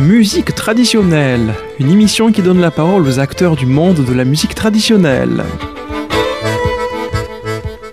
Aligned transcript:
Musique 0.00 0.54
traditionnelle, 0.54 1.52
une 1.78 1.90
émission 1.90 2.32
qui 2.32 2.40
donne 2.40 2.58
la 2.58 2.70
parole 2.70 3.06
aux 3.06 3.20
acteurs 3.20 3.54
du 3.54 3.66
monde 3.66 4.02
de 4.02 4.14
la 4.14 4.24
musique 4.24 4.54
traditionnelle. 4.54 5.44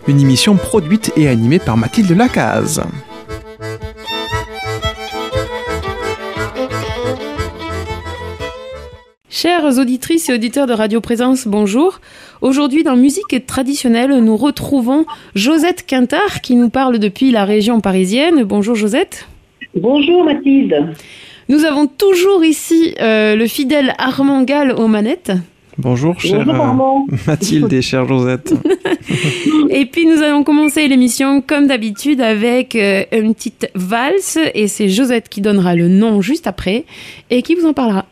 Une 0.08 0.22
émission 0.22 0.56
produite 0.56 1.12
et 1.18 1.28
animée 1.28 1.60
par 1.60 1.76
Mathilde 1.76 2.12
Lacaze. 2.12 2.82
Chères 9.30 9.78
auditrices 9.78 10.30
et 10.30 10.34
auditeurs 10.34 10.66
de 10.66 10.74
Radio 10.74 11.02
Présence, 11.02 11.46
bonjour. 11.46 12.00
Aujourd'hui, 12.40 12.84
dans 12.84 12.96
Musique 12.96 13.46
traditionnelle, 13.46 14.18
nous 14.24 14.38
retrouvons 14.38 15.06
Josette 15.36 15.86
Quintard 15.86 16.40
qui 16.42 16.56
nous 16.56 16.70
parle 16.70 17.00
depuis 17.00 17.32
la 17.32 17.44
région 17.44 17.82
parisienne. 17.82 18.44
Bonjour 18.46 18.76
Josette. 18.76 19.28
Bonjour 19.76 20.24
Mathilde. 20.24 20.96
Nous 21.50 21.64
avons 21.64 21.88
toujours 21.88 22.44
ici 22.44 22.94
euh, 23.00 23.36
le 23.36 23.48
fidèle 23.48 23.94
Armand 23.98 24.44
Gall 24.44 24.72
aux 24.72 24.88
manettes. 24.88 25.32
Bonjour, 25.78 26.20
chère 26.20 26.44
Bonjour, 26.46 26.64
Armand. 26.64 27.08
euh, 27.12 27.16
Mathilde 27.28 27.72
et 27.72 27.82
chère 27.82 28.08
Josette. 28.08 28.54
Et 29.70 29.86
puis 29.86 30.06
nous 30.06 30.22
allons 30.22 30.44
commencer 30.44 30.88
l'émission 30.88 31.42
comme 31.42 31.68
d'habitude 31.68 32.20
avec 32.20 32.76
euh, 32.76 33.04
une 33.14 33.34
petite 33.36 33.70
valse 33.76 34.38
et 34.54 34.68
c'est 34.68 34.90
Josette 34.90 35.30
qui 35.30 35.40
donnera 35.42 35.76
le 35.76 35.88
nom 35.88 36.22
juste 36.22 36.48
après 36.48 36.84
et 37.30 37.42
qui 37.42 37.56
vous 37.56 37.68
en 37.68 37.74
parlera? 37.74 38.06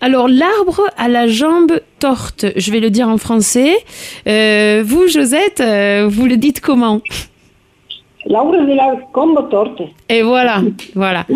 Alors, 0.00 0.28
l'arbre 0.28 0.82
à 0.96 1.08
la 1.08 1.26
jambe 1.26 1.80
torte, 1.98 2.46
je 2.56 2.70
vais 2.70 2.80
le 2.80 2.90
dire 2.90 3.08
en 3.08 3.18
français. 3.18 3.74
Vous, 4.26 5.08
Josette, 5.08 5.62
vous 6.08 6.26
le 6.26 6.36
dites 6.36 6.60
comment 6.60 7.00
L'arbre 8.26 8.52
de 8.52 8.74
la 8.74 8.96
combo 9.12 9.42
torte. 9.42 9.82
Et 10.08 10.22
voilà, 10.22 10.62
voilà. 10.94 11.26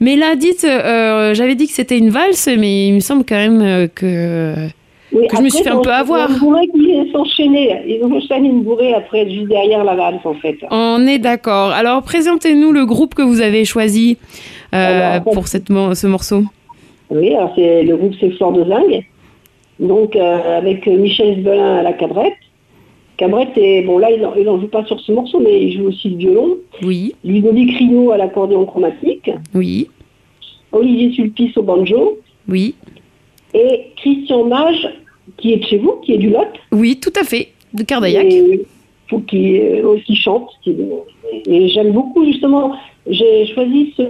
Mais 0.00 0.16
là, 0.16 0.34
dites, 0.34 0.66
j'avais 0.66 1.54
dit 1.54 1.66
que 1.66 1.72
c'était 1.72 1.98
une 1.98 2.10
valse, 2.10 2.48
mais 2.58 2.88
il 2.88 2.94
me 2.94 3.00
semble 3.00 3.24
quand 3.24 3.36
même 3.36 3.88
que... 3.88 4.68
Oui, 5.14 5.26
Que 5.28 5.36
je 5.36 5.42
me 5.42 5.48
suis 5.48 5.62
fait 5.62 5.70
un 5.70 5.80
peu 5.80 5.90
avoir. 5.90 6.28
Ils 6.30 7.10
enchaînent 7.14 8.44
une 8.44 8.62
bourrée 8.62 8.94
après, 8.94 9.28
juste 9.28 9.48
derrière 9.48 9.84
la 9.84 9.94
valse, 9.94 10.24
en 10.24 10.34
fait. 10.34 10.56
On 10.70 11.06
est 11.06 11.18
d'accord. 11.18 11.70
Alors, 11.70 12.02
présentez-nous 12.02 12.72
le 12.72 12.86
groupe 12.86 13.14
que 13.14 13.22
vous 13.22 13.40
avez 13.40 13.64
choisi 13.64 14.16
euh, 14.74 15.16
Alors, 15.16 15.32
pour 15.32 15.48
cette 15.48 15.68
ce 15.68 16.06
morceau. 16.06 16.42
Oui, 17.10 17.34
alors 17.34 17.52
c'est 17.54 17.82
le 17.82 17.96
groupe 17.96 18.14
c'est 18.18 18.30
Flore 18.30 18.52
de 18.52 18.64
Zingue. 18.64 19.04
Donc 19.78 20.16
euh, 20.16 20.58
avec 20.58 20.86
Michel 20.86 21.40
Sbelin 21.40 21.76
à 21.76 21.82
la 21.82 21.92
cabrette. 21.92 22.32
Cabrette 23.18 23.56
est 23.56 23.82
bon 23.82 23.98
là 23.98 24.10
il 24.10 24.24
en, 24.24 24.34
il 24.34 24.48
en 24.48 24.58
joue 24.58 24.68
pas 24.68 24.84
sur 24.86 24.98
ce 24.98 25.12
morceau 25.12 25.38
mais 25.40 25.62
il 25.62 25.76
joue 25.76 25.88
aussi 25.88 26.08
le 26.10 26.16
violon. 26.16 26.56
Oui, 26.82 27.14
Ludovic 27.22 27.76
Rino 27.76 28.12
à 28.12 28.16
l'accordéon 28.16 28.64
chromatique. 28.64 29.30
oui, 29.54 29.88
Olivier 30.72 31.12
Sulpice 31.12 31.56
au 31.58 31.62
banjo 31.62 32.18
oui. 32.48 32.74
Et 33.54 33.86
Christian 33.96 34.44
Mage 34.44 34.88
qui 35.36 35.52
est 35.52 35.56
de 35.58 35.64
chez 35.64 35.78
vous, 35.78 35.92
qui 36.02 36.12
est 36.14 36.18
du 36.18 36.30
Lot. 36.30 36.48
Oui, 36.72 36.98
tout 37.00 37.12
à 37.20 37.24
fait. 37.24 37.48
De 37.72 37.82
Cardaillac. 37.84 38.26
Et 38.32 38.62
faut 39.08 39.20
qui 39.20 39.60
aussi 39.82 40.14
chante. 40.16 40.48
qui- 40.62 40.76
Et 41.46 41.68
j'aime 41.68 41.92
beaucoup 41.92 42.24
justement. 42.24 42.72
J'ai 43.08 43.46
choisi 43.46 43.92
ce, 43.96 44.02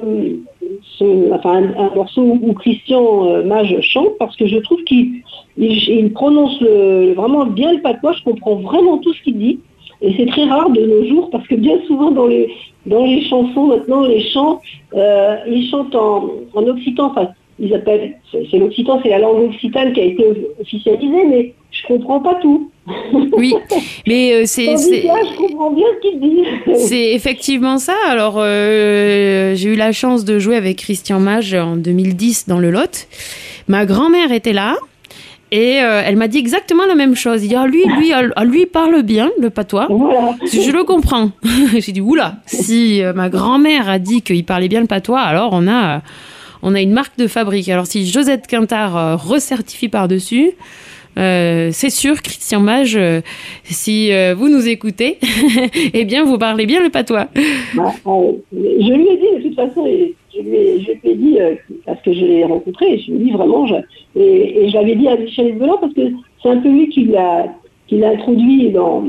ce- 0.99 1.33
enfin, 1.33 1.63
un, 1.63 1.75
un 1.87 1.95
morceau 1.95 2.23
où 2.23 2.53
Christian 2.55 3.27
euh, 3.27 3.43
Mage 3.45 3.75
chante 3.83 4.17
parce 4.19 4.37
que 4.37 4.47
je 4.47 4.59
trouve 4.59 4.83
qu'il 4.85 5.23
il, 5.57 5.73
il 5.89 6.13
prononce 6.13 6.61
le- 6.61 7.13
vraiment 7.15 7.47
bien 7.47 7.73
le 7.73 7.81
patois. 7.81 8.13
Je 8.13 8.23
comprends 8.25 8.57
vraiment 8.57 8.99
tout 8.99 9.13
ce 9.15 9.23
qu'il 9.23 9.39
dit. 9.39 9.61
Et 10.03 10.13
c'est 10.17 10.27
très 10.27 10.45
rare 10.45 10.69
de 10.71 10.81
nos 10.81 11.07
jours 11.07 11.31
parce 11.31 11.47
que 11.47 11.55
bien 11.55 11.79
souvent 11.87 12.11
dans 12.11 12.27
les 12.27 12.49
dans 12.87 13.05
les 13.05 13.23
chansons 13.29 13.67
maintenant 13.69 14.03
les 14.05 14.21
chants 14.31 14.61
euh, 14.95 15.37
ils 15.49 15.69
chantent 15.71 15.95
en, 15.95 16.31
en 16.55 16.63
occitan. 16.67 17.07
Enfin, 17.13 17.29
ils 17.63 17.73
appellent 17.75 18.19
c'est 18.31 18.59
l'occitan, 18.59 19.01
c'est 19.03 19.09
la 19.09 19.21
langue 19.21 19.49
occitane 19.49 19.93
qui 19.93 20.01
a 20.01 20.05
été 20.05 20.27
officialisée, 20.61 21.25
mais 21.29 21.55
je 21.71 21.87
comprends 21.87 22.21
pas 22.21 22.35
tout. 22.43 22.71
Oui, 23.33 23.55
mais 24.07 24.35
euh, 24.35 24.43
c'est... 24.45 24.65
Je 24.77 25.37
comprends 25.37 25.71
bien 25.71 25.87
ce 25.95 26.09
qu'il 26.09 26.21
dit. 26.21 26.43
C'est 26.75 27.13
effectivement 27.13 27.79
ça. 27.79 27.95
Alors, 28.09 28.35
euh, 28.39 29.55
j'ai 29.55 29.71
eu 29.71 29.77
la 29.77 29.93
chance 29.93 30.25
de 30.25 30.39
jouer 30.39 30.57
avec 30.57 30.79
Christian 30.79 31.21
Mage 31.21 31.55
en 31.55 31.77
2010 31.77 32.49
dans 32.49 32.59
le 32.59 32.71
Lot. 32.71 33.07
Ma 33.69 33.87
grand-mère 33.87 34.33
était 34.33 34.53
là. 34.53 34.77
Et 35.53 35.83
euh, 35.83 36.03
elle 36.05 36.17
m'a 36.17 36.29
dit 36.29 36.39
exactement 36.39 36.87
la 36.87 36.95
même 36.95 37.15
chose. 37.15 37.45
Il 37.45 37.49
dit, 37.51 37.55
ah, 37.55 37.67
lui, 37.67 37.85
lui, 37.99 38.11
ah, 38.13 38.45
lui 38.45 38.63
il 38.63 38.67
parle 38.67 39.03
bien 39.03 39.31
le 39.39 39.51
patois. 39.51 39.87
Voilà. 39.91 40.35
Je 40.51 40.71
le 40.71 40.83
comprends. 40.83 41.31
J'ai 41.79 41.93
dit, 41.93 42.01
oula, 42.01 42.37
si 42.47 43.03
euh, 43.03 43.13
ma 43.13 43.29
grand-mère 43.29 43.89
a 43.89 43.99
dit 43.99 44.23
qu'il 44.23 44.45
parlait 44.47 44.69
bien 44.69 44.81
le 44.81 44.87
patois, 44.87 45.21
alors 45.21 45.51
on 45.53 45.69
a, 45.69 46.01
on 46.63 46.75
a 46.75 46.81
une 46.81 46.93
marque 46.93 47.19
de 47.19 47.27
fabrique. 47.27 47.69
Alors 47.69 47.87
si 47.87 48.07
Josette 48.07 48.47
Quintard 48.47 48.97
euh, 48.97 49.17
recertifie 49.17 49.89
par-dessus, 49.89 50.53
euh, 51.19 51.69
c'est 51.73 51.91
sûr, 51.91 52.23
Christian 52.23 52.61
Mage, 52.61 52.97
euh, 52.97 53.21
si 53.65 54.13
euh, 54.13 54.35
vous 54.35 54.49
nous 54.49 54.67
écoutez, 54.67 55.19
eh 55.95 56.05
bien, 56.05 56.25
vous 56.25 56.39
parlez 56.39 56.65
bien 56.67 56.83
le 56.83 56.89
patois. 56.89 57.29
Bah, 57.75 57.93
je 58.55 58.93
lui 58.93 59.09
ai 59.09 59.17
dit, 59.17 59.43
de 59.43 59.49
toute 59.49 59.55
façon, 59.55 59.87
et 59.87 60.15
je 60.35 60.41
lui 60.41 60.57
ai, 60.57 60.81
je 60.81 60.93
lui 60.93 61.11
ai 61.11 61.15
dit, 61.15 61.39
parce 61.85 62.01
que 62.03 62.13
je 62.15 62.25
l'ai 62.25 62.45
rencontré, 62.45 62.99
je 62.99 63.13
lui 63.13 63.21
ai 63.21 63.25
dit 63.25 63.31
vraiment, 63.31 63.67
je, 63.67 63.75
et, 64.19 64.71
l'avais 64.71 64.95
dit 64.95 65.07
à 65.09 65.17
Michel 65.17 65.59
Belan, 65.59 65.77
parce 65.79 65.93
que 65.93 66.01
c'est 66.43 66.49
un 66.49 66.57
peu 66.59 66.71
lui 66.71 66.89
qui 66.89 67.05
l'a 67.05 67.47
qui 67.89 67.99
l'a 67.99 68.11
introduit 68.11 68.71
dans, 68.71 69.05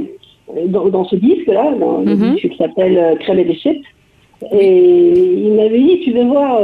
dans, 0.68 0.90
dans 0.90 1.06
ce 1.06 1.16
disque-là, 1.16 1.74
dans 1.80 2.00
le 2.02 2.16
Mhm. 2.16 2.34
disque 2.34 2.50
qui 2.50 2.58
s'appelle 2.58 3.18
Crème 3.22 3.40
et 3.40 3.56
chèques. 3.56 3.82
Et 4.52 5.14
il 5.38 5.54
m'avait 5.54 5.80
dit, 5.80 6.02
tu 6.04 6.12
vas 6.12 6.26
voir, 6.26 6.60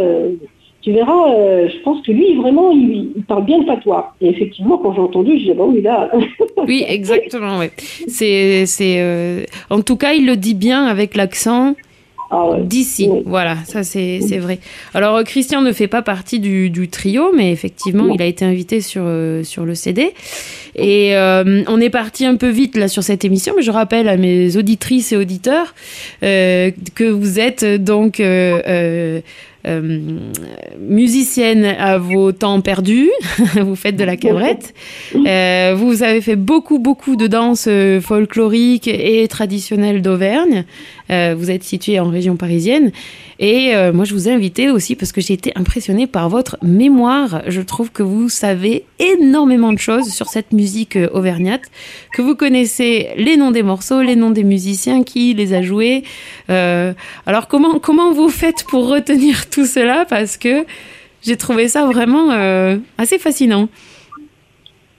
tu 0.81 0.91
verras, 0.93 1.33
euh, 1.33 1.67
je 1.69 1.77
pense 1.83 2.05
que 2.05 2.11
lui, 2.11 2.35
vraiment, 2.35 2.71
il, 2.71 3.11
il 3.15 3.23
parle 3.23 3.45
bien 3.45 3.59
le 3.59 3.65
patois. 3.65 4.13
Et 4.21 4.29
effectivement, 4.29 4.77
quand 4.77 4.93
j'ai 4.93 5.01
entendu, 5.01 5.33
je 5.33 5.37
disais, 5.39 5.53
bon, 5.53 5.71
oui, 5.73 5.81
là, 5.81 6.09
Oui, 6.67 6.85
exactement. 6.87 7.57
Ouais. 7.59 7.71
C'est, 8.07 8.65
c'est, 8.65 8.97
euh, 8.99 9.43
en 9.69 9.81
tout 9.81 9.97
cas, 9.97 10.13
il 10.13 10.25
le 10.25 10.37
dit 10.37 10.55
bien 10.55 10.85
avec 10.85 11.15
l'accent 11.15 11.75
ah 12.31 12.47
ouais. 12.47 12.61
d'ici. 12.61 13.07
Oui. 13.09 13.23
Voilà, 13.25 13.57
ça 13.65 13.83
c'est, 13.83 14.19
c'est 14.21 14.37
vrai. 14.37 14.59
Alors 14.93 15.15
euh, 15.15 15.23
Christian 15.23 15.61
ne 15.61 15.71
fait 15.71 15.87
pas 15.87 16.03
partie 16.03 16.39
du, 16.39 16.69
du 16.69 16.87
trio, 16.87 17.31
mais 17.35 17.51
effectivement, 17.51 18.03
Non. 18.03 18.13
il 18.13 18.21
a 18.21 18.25
été 18.25 18.45
invité 18.45 18.81
sur 18.81 19.01
euh, 19.05 19.43
sur 19.43 19.65
le 19.65 19.73
CD. 19.73 20.13
Et 20.75 21.15
euh, 21.15 21.63
on 21.67 21.81
est 21.81 21.89
parti 21.89 22.25
un 22.25 22.35
peu 22.35 22.49
vite 22.49 22.77
là 22.77 22.87
sur 22.87 23.01
cette 23.01 23.25
émission, 23.25 23.53
mais 23.57 23.63
je 23.63 23.71
rappelle 23.71 24.07
à 24.07 24.15
mes 24.15 24.57
auditrices 24.57 25.11
et 25.11 25.17
auditeurs 25.17 25.73
euh, 26.21 26.69
que 26.93 27.05
vous 27.05 27.39
êtes 27.39 27.65
donc 27.65 28.21
euh, 29.67 29.99
musicienne 30.79 31.65
à 31.65 31.97
vos 31.97 32.31
temps 32.31 32.61
perdus, 32.61 33.09
vous 33.61 33.75
faites 33.75 33.97
de 33.97 34.05
la 34.05 34.15
cabrette, 34.15 34.73
Euh, 35.15 35.75
vous 35.75 36.03
avez 36.03 36.21
fait 36.21 36.35
beaucoup 36.35 36.79
beaucoup 36.79 37.15
de 37.15 37.27
danses 37.27 37.67
euh, 37.67 37.99
folkloriques 37.99 38.87
et 38.87 39.27
traditionnelles 39.27 40.01
d'Auvergne. 40.01 40.65
Vous 41.09 41.49
êtes 41.49 41.63
situé 41.63 41.99
en 41.99 42.09
région 42.09 42.35
parisienne 42.35 42.91
et 43.39 43.73
euh, 43.73 43.93
moi 43.93 44.03
je 44.03 44.13
vous 44.13 44.27
ai 44.27 44.33
invité 44.33 44.69
aussi 44.69 44.95
parce 44.95 45.13
que 45.13 45.21
j'ai 45.21 45.33
été 45.33 45.53
impressionnée 45.55 46.07
par 46.07 46.27
votre 46.27 46.57
mémoire. 46.61 47.41
Je 47.47 47.61
trouve 47.61 47.89
que 47.89 48.03
vous 48.03 48.27
savez 48.27 48.83
énormément 48.99 49.71
de 49.71 49.79
choses 49.79 50.11
sur 50.11 50.27
cette 50.27 50.51
musique 50.51 50.97
euh, 50.97 51.07
auvergnate, 51.13 51.61
que 52.13 52.21
vous 52.21 52.35
connaissez 52.35 53.09
les 53.15 53.37
noms 53.37 53.51
des 53.51 53.63
morceaux, 53.63 54.01
les 54.01 54.17
noms 54.17 54.31
des 54.31 54.43
musiciens, 54.43 55.03
qui 55.03 55.33
les 55.33 55.53
a 55.53 55.61
joués. 55.61 56.03
Euh, 56.49 56.93
alors 57.25 57.47
comment 57.47 57.79
comment 57.79 58.11
vous 58.11 58.29
faites 58.29 58.65
pour 58.65 58.89
retenir 58.89 59.49
tout 59.49 59.65
cela? 59.65 60.05
Parce 60.05 60.35
que 60.35 60.65
j'ai 61.21 61.37
trouvé 61.37 61.69
ça 61.69 61.85
vraiment 61.85 62.31
assez 62.97 63.19
fascinant. 63.19 63.67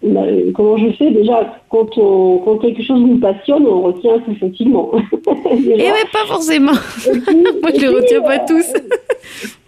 Euh, 0.03 0.51
comment 0.55 0.79
je 0.79 0.91
fais 0.93 1.11
Déjà, 1.11 1.59
quand, 1.69 1.97
on, 1.99 2.39
quand 2.39 2.57
quelque 2.59 2.83
chose 2.83 3.01
nous 3.01 3.19
passionne, 3.19 3.67
on 3.67 3.83
retient 3.83 4.19
plus 4.21 4.35
facilement. 4.37 4.91
Et 5.53 5.77
ouais, 5.77 6.07
pas 6.13 6.25
forcément. 6.27 6.73
Puis- 6.73 7.21
Moi, 7.63 7.71
je 7.75 7.77
et 7.77 7.81
les 7.81 7.89
retiens 7.89 8.21
pas 8.23 8.37
euh, 8.37 8.47
tous. 8.49 8.73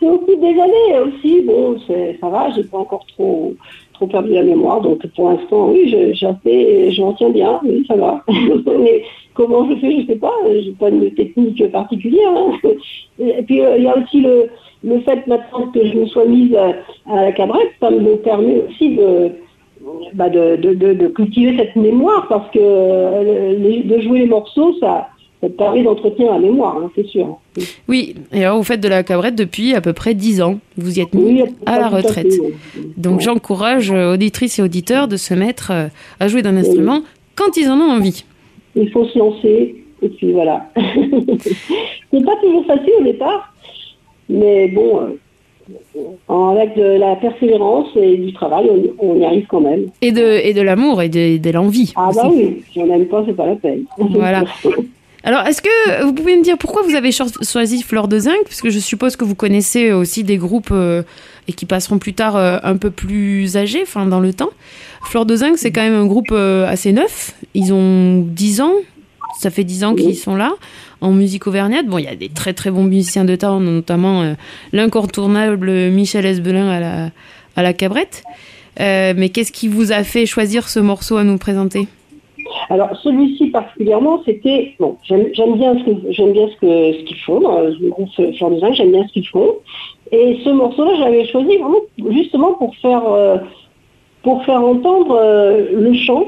C'est 0.01 0.09
aussi 0.09 0.37
des 0.39 0.61
années 0.61 1.01
aussi. 1.07 1.43
Bon, 1.43 1.77
ça 2.21 2.29
va, 2.29 2.49
j'ai 2.57 2.65
pas 2.65 2.79
encore 2.79 3.05
trop, 3.15 3.53
trop 3.93 4.07
perdu 4.07 4.31
la 4.33 4.43
mémoire. 4.43 4.81
Donc 4.81 5.07
pour 5.15 5.31
l'instant, 5.31 5.69
oui, 5.71 5.89
je, 5.91 6.15
je 6.15 7.01
m'en 7.03 7.13
tiens 7.13 7.29
bien, 7.31 7.61
oui, 7.65 7.85
ça 7.87 7.95
va. 7.97 8.25
Mais 8.29 9.03
comment 9.35 9.69
je 9.69 9.77
fais, 9.81 10.01
je 10.01 10.07
sais 10.07 10.17
pas. 10.17 10.33
J'ai 10.51 10.73
pas 10.73 10.89
une 10.89 11.11
technique 11.13 11.71
particulière. 11.71 12.33
hein. 12.35 12.53
Et 13.19 13.43
puis 13.43 13.61
euh, 13.61 13.77
il 13.77 13.85
y 13.85 13.89
a 13.89 13.97
aussi 13.99 14.21
le, 14.23 14.47
le 14.83 14.99
fait 15.01 15.27
maintenant 15.27 15.67
que 15.75 15.87
je 15.87 15.95
me 15.99 16.07
sois 16.07 16.25
mise 16.25 16.55
à, 16.57 16.73
à 17.13 17.25
la 17.27 17.33
cabrette, 17.33 17.71
ça 17.81 17.91
me 17.91 18.17
permet 18.17 18.63
aussi 18.69 18.97
de 18.97 19.31
bah, 20.15 20.29
de, 20.29 20.57
de, 20.57 20.75
de, 20.75 20.93
de 20.95 21.09
cultiver 21.09 21.57
cette 21.57 21.77
mémoire 21.77 22.27
parce 22.29 22.51
que 22.53 22.59
euh, 22.61 23.57
les- 23.59 23.83
de 23.83 24.01
jouer 24.01 24.21
les 24.21 24.27
morceaux, 24.27 24.75
ça, 24.81 25.09
ça 25.41 25.49
te 25.49 25.53
permet 25.55 25.83
d'entretenir 25.83 26.33
la 26.33 26.39
mémoire, 26.39 26.77
hein, 26.77 26.91
c'est 26.95 27.07
sûr. 27.07 27.39
Oui, 27.89 28.15
et 28.33 28.45
alors 28.45 28.59
vous 28.59 28.63
faites 28.65 28.81
de 28.81 28.89
la 28.89 29.03
cabrette 29.03 29.35
depuis 29.35 29.75
à 29.75 29.81
peu 29.81 29.93
près 29.93 30.15
10 30.15 30.41
ans. 30.43 30.59
Vous 30.79 30.99
y 30.99 31.03
êtes 31.03 31.15
mis 31.15 31.43
Oui, 31.43 31.45
à 31.67 31.79
la 31.79 31.89
retraite. 31.89 32.33
fait. 32.33 32.41
Donc 32.97 33.17
Ouais. 33.19 33.25
j'encourage 33.25 33.91
euh, 33.91 34.15
auditrices 34.15 34.59
et 34.59 34.63
auditeurs 34.63 35.09
de 35.09 35.17
se 35.17 35.35
mettre 35.35 35.71
euh, 35.73 35.87
à 36.21 36.29
jouer 36.29 36.43
d'un 36.43 36.57
instrument 36.57 37.01
quand 37.35 37.57
ils 37.57 37.69
en 37.69 37.79
ont 37.79 37.91
envie. 37.91 38.25
Il 38.77 38.89
faut 38.91 39.05
se 39.07 39.19
lancer, 39.19 39.85
et 40.01 40.09
puis 40.11 40.33
voilà. 40.33 40.71
c'est 40.77 42.25
pas 42.25 42.37
toujours 42.43 42.65
facile 42.67 42.93
au 43.01 43.05
départ, 43.05 43.53
mais 44.29 44.69
bon, 44.69 45.01
avec 46.29 46.77
de 46.77 46.99
la 46.99 47.17
persévérance 47.17 47.89
et 47.97 48.17
du 48.17 48.33
travail, 48.33 48.69
on, 49.01 49.13
on 49.13 49.21
y 49.21 49.25
arrive 49.25 49.47
quand 49.49 49.61
même. 49.61 49.87
Et 50.01 50.13
de, 50.13 50.23
et 50.43 50.55
de 50.55 50.63
l'amour 50.63 51.03
et 51.03 51.09
de, 51.09 51.39
de 51.39 51.51
l'envie. 51.51 51.93
Ah 51.97 52.11
bah 52.15 52.27
aussi. 52.29 52.37
oui, 52.37 52.63
si 52.73 52.81
on 52.81 52.87
n'aime 52.87 53.07
pas, 53.07 53.23
c'est 53.27 53.37
pas 53.37 53.47
la 53.47 53.57
peine. 53.57 53.85
Voilà. 53.99 54.45
Alors, 55.25 55.47
est-ce 55.47 55.63
que 55.63 56.03
vous 56.05 56.13
pouvez 56.15 56.37
me 56.37 56.43
dire 56.43 56.59
pourquoi 56.59 56.83
vous 56.83 56.97
avez 56.97 57.13
cho- 57.13 57.27
choisi 57.49 57.83
Fleur 57.83 58.09
de 58.09 58.19
Zinc? 58.19 58.39
Parce 58.45 58.61
que 58.61 58.71
je 58.71 58.81
suppose 58.81 59.15
que 59.15 59.25
vous 59.25 59.37
connaissez 59.37 59.93
aussi 59.93 60.25
des 60.25 60.37
groupes 60.37 60.71
euh, 60.73 61.05
et 61.47 61.53
qui 61.53 61.65
passeront 61.65 61.99
plus 61.99 62.13
tard 62.13 62.37
euh, 62.37 62.59
un 62.65 62.77
peu 62.77 62.91
plus 62.91 63.57
âgés, 63.57 63.83
enfin 63.83 64.05
dans 64.07 64.19
le 64.19 64.33
temps. 64.33 64.51
Fleur 65.05 65.25
de 65.25 65.37
Zinc, 65.37 65.59
c'est 65.59 65.71
quand 65.71 65.83
même 65.83 65.95
un 65.95 66.07
groupe 66.07 66.33
euh, 66.33 66.67
assez 66.67 66.93
neuf. 66.93 67.35
Ils 67.55 67.73
ont 67.73 68.19
10 68.27 68.63
ans. 68.63 68.73
Ça 69.39 69.51
fait 69.51 69.63
10 69.65 69.85
ans 69.85 69.95
qu'ils 69.95 70.17
sont 70.17 70.35
là 70.35 70.53
en 71.03 71.11
musique 71.11 71.47
auvergnate. 71.47 71.87
Bon, 71.87 71.99
il 71.99 72.05
y 72.05 72.09
a 72.09 72.15
des 72.15 72.29
très 72.29 72.55
très 72.55 72.71
bons 72.71 72.85
musiciens 72.85 73.25
de 73.25 73.37
temps, 73.37 73.61
notamment 73.61 74.23
euh, 74.23 74.33
l'incontournable 74.73 75.71
Michel 75.91 76.25
Esbelin 76.25 77.11
à 77.57 77.63
la, 77.63 77.73
cabrette. 77.75 78.23
Euh, 78.81 79.13
mais 79.15 79.29
qu'est-ce 79.29 79.53
qui 79.53 79.69
vous 79.69 79.93
a 79.93 80.05
fait 80.05 80.25
choisir 80.25 80.69
ce 80.69 80.81
morceau 80.81 81.17
à 81.17 81.25
nous 81.25 81.37
présenter? 81.37 81.89
Alors 82.71 82.97
celui-ci 83.03 83.49
particulièrement, 83.49 84.23
c'était. 84.25 84.75
J'aime 85.03 85.57
bien 85.57 85.75
ce 85.75 86.13
j'aime 86.13 86.33
bien 86.33 86.49
ce 86.49 86.61
que 86.61 86.99
ce 86.99 87.05
qu'ils 87.05 87.19
font 87.19 87.41
dans 87.41 87.61
le 87.61 87.91
groupe 87.91 88.09
J'aime 88.17 88.91
bien 88.91 89.07
ce 89.07 89.13
qu'ils 89.13 89.29
font. 89.29 89.57
Et 90.13 90.39
ce 90.45 90.51
morceau-là, 90.51 90.93
j'avais 90.99 91.27
choisi 91.27 91.59
justement 92.11 92.53
pour 92.55 92.75
faire 92.77 93.03
euh, 93.07 93.39
pour 94.23 94.45
faire 94.45 94.63
entendre 94.63 95.21
le 95.73 95.95
chant 95.95 96.27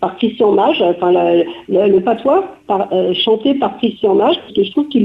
par 0.00 0.16
Christian 0.16 0.52
Mage, 0.52 0.80
enfin 0.82 1.10
la- 1.12 1.36
le, 1.42 1.44
le 1.68 2.00
patois 2.00 2.44
par- 2.66 2.88
euh, 2.92 3.12
chanté 3.14 3.54
par 3.54 3.76
Christian 3.78 4.14
Mage, 4.14 4.36
parce 4.40 4.52
que 4.54 4.62
je 4.62 4.70
trouve 4.70 4.88
qu'il 4.88 5.04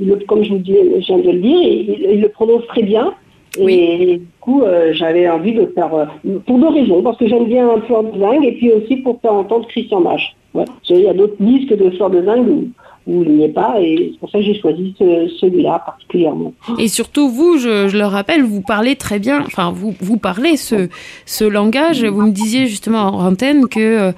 le, 0.00 0.16
comme 0.26 0.42
je 0.42 0.50
vous 0.50 0.58
dis, 0.58 0.74
je 0.74 1.06
viens 1.06 1.18
de 1.18 1.30
le 1.30 1.38
dire, 1.40 1.58
il, 1.62 2.06
il 2.14 2.20
le 2.20 2.28
prononce 2.28 2.66
très 2.68 2.82
bien. 2.82 3.12
Et 3.58 4.18
du 4.18 4.26
coup, 4.40 4.62
euh, 4.62 4.92
j'avais 4.92 5.28
envie 5.28 5.52
de 5.52 5.66
faire, 5.74 5.92
euh, 5.92 6.04
pour 6.46 6.58
deux 6.58 6.68
raisons, 6.68 7.02
parce 7.02 7.16
que 7.18 7.26
j'aime 7.26 7.46
bien 7.46 7.68
Fleur 7.86 8.04
de 8.04 8.18
Zinc, 8.18 8.44
et 8.44 8.52
puis 8.52 8.70
aussi 8.72 8.96
pour 8.98 9.20
faire 9.20 9.32
entendre 9.34 9.66
Christian 9.66 10.00
Mage. 10.00 10.36
Ouais. 10.54 10.64
Il 10.88 11.00
y 11.00 11.08
a 11.08 11.14
d'autres 11.14 11.34
disques 11.40 11.76
de 11.76 11.90
Fleur 11.90 12.10
de 12.10 12.22
Zinc 12.22 12.46
où, 12.48 12.68
où 13.06 13.22
il 13.22 13.30
n'y 13.32 13.44
est 13.44 13.48
pas, 13.48 13.76
et 13.80 14.10
c'est 14.12 14.18
pour 14.20 14.30
ça 14.30 14.38
que 14.38 14.44
j'ai 14.44 14.60
choisi 14.60 14.94
ce- 14.98 15.28
celui-là 15.40 15.82
particulièrement. 15.84 16.52
Et 16.78 16.88
surtout, 16.88 17.28
vous, 17.28 17.56
je, 17.58 17.88
je 17.88 17.96
le 17.96 18.04
rappelle, 18.04 18.42
vous 18.42 18.60
parlez 18.60 18.94
très 18.96 19.18
bien, 19.18 19.40
enfin, 19.46 19.72
vous, 19.74 19.94
vous 20.00 20.16
parlez 20.18 20.56
ce, 20.56 20.88
ce 21.26 21.44
langage. 21.44 22.04
Vous 22.04 22.22
me 22.22 22.30
disiez 22.30 22.66
justement 22.66 23.04
en 23.08 23.26
antenne 23.26 23.66
que 23.68 23.80
euh, 23.80 24.12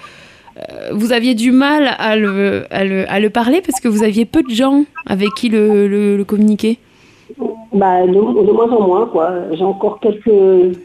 vous 0.93 1.13
aviez 1.13 1.35
du 1.35 1.53
mal 1.53 1.91
à 1.99 2.17
le, 2.17 2.65
à, 2.71 2.85
le, 2.85 3.11
à 3.11 3.21
le 3.21 3.31
parler 3.31 3.63
parce 3.65 3.81
que 3.81 3.89
vous 3.89 4.03
aviez 4.03 4.25
peu 4.25 4.43
de 4.43 4.51
gens 4.51 4.85
avec 5.07 5.31
qui 5.37 5.49
le, 5.49 5.87
le, 5.87 6.17
le 6.17 6.25
communiquer. 6.25 6.79
Bah, 7.73 8.07
de, 8.07 8.13
de 8.13 8.53
moins 8.53 8.71
en 8.71 8.87
moins, 8.87 9.07
quoi. 9.07 9.31
J'ai 9.53 9.65
encore 9.65 9.99
quelques, 10.01 10.77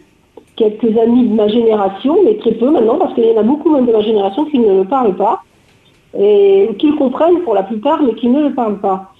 quelques 0.55 0.97
amis 0.97 1.27
de 1.27 1.33
ma 1.33 1.47
génération, 1.49 2.15
mais 2.23 2.35
très 2.37 2.53
peu 2.53 2.69
maintenant, 2.69 2.97
parce 2.97 3.13
qu'il 3.13 3.25
y 3.25 3.31
en 3.31 3.37
a 3.39 3.43
beaucoup 3.43 3.69
même 3.73 3.85
de 3.85 3.91
ma 3.91 4.01
génération 4.01 4.45
qui 4.45 4.59
ne 4.59 4.77
le 4.77 4.83
parlent 4.85 5.15
pas, 5.15 5.41
et 6.17 6.69
qui 6.79 6.87
le 6.87 6.97
comprennent 6.97 7.41
pour 7.41 7.53
la 7.53 7.63
plupart, 7.63 8.01
mais 8.01 8.13
qui 8.15 8.27
ne 8.27 8.43
le 8.47 8.53
parlent 8.53 8.79
pas. 8.79 9.11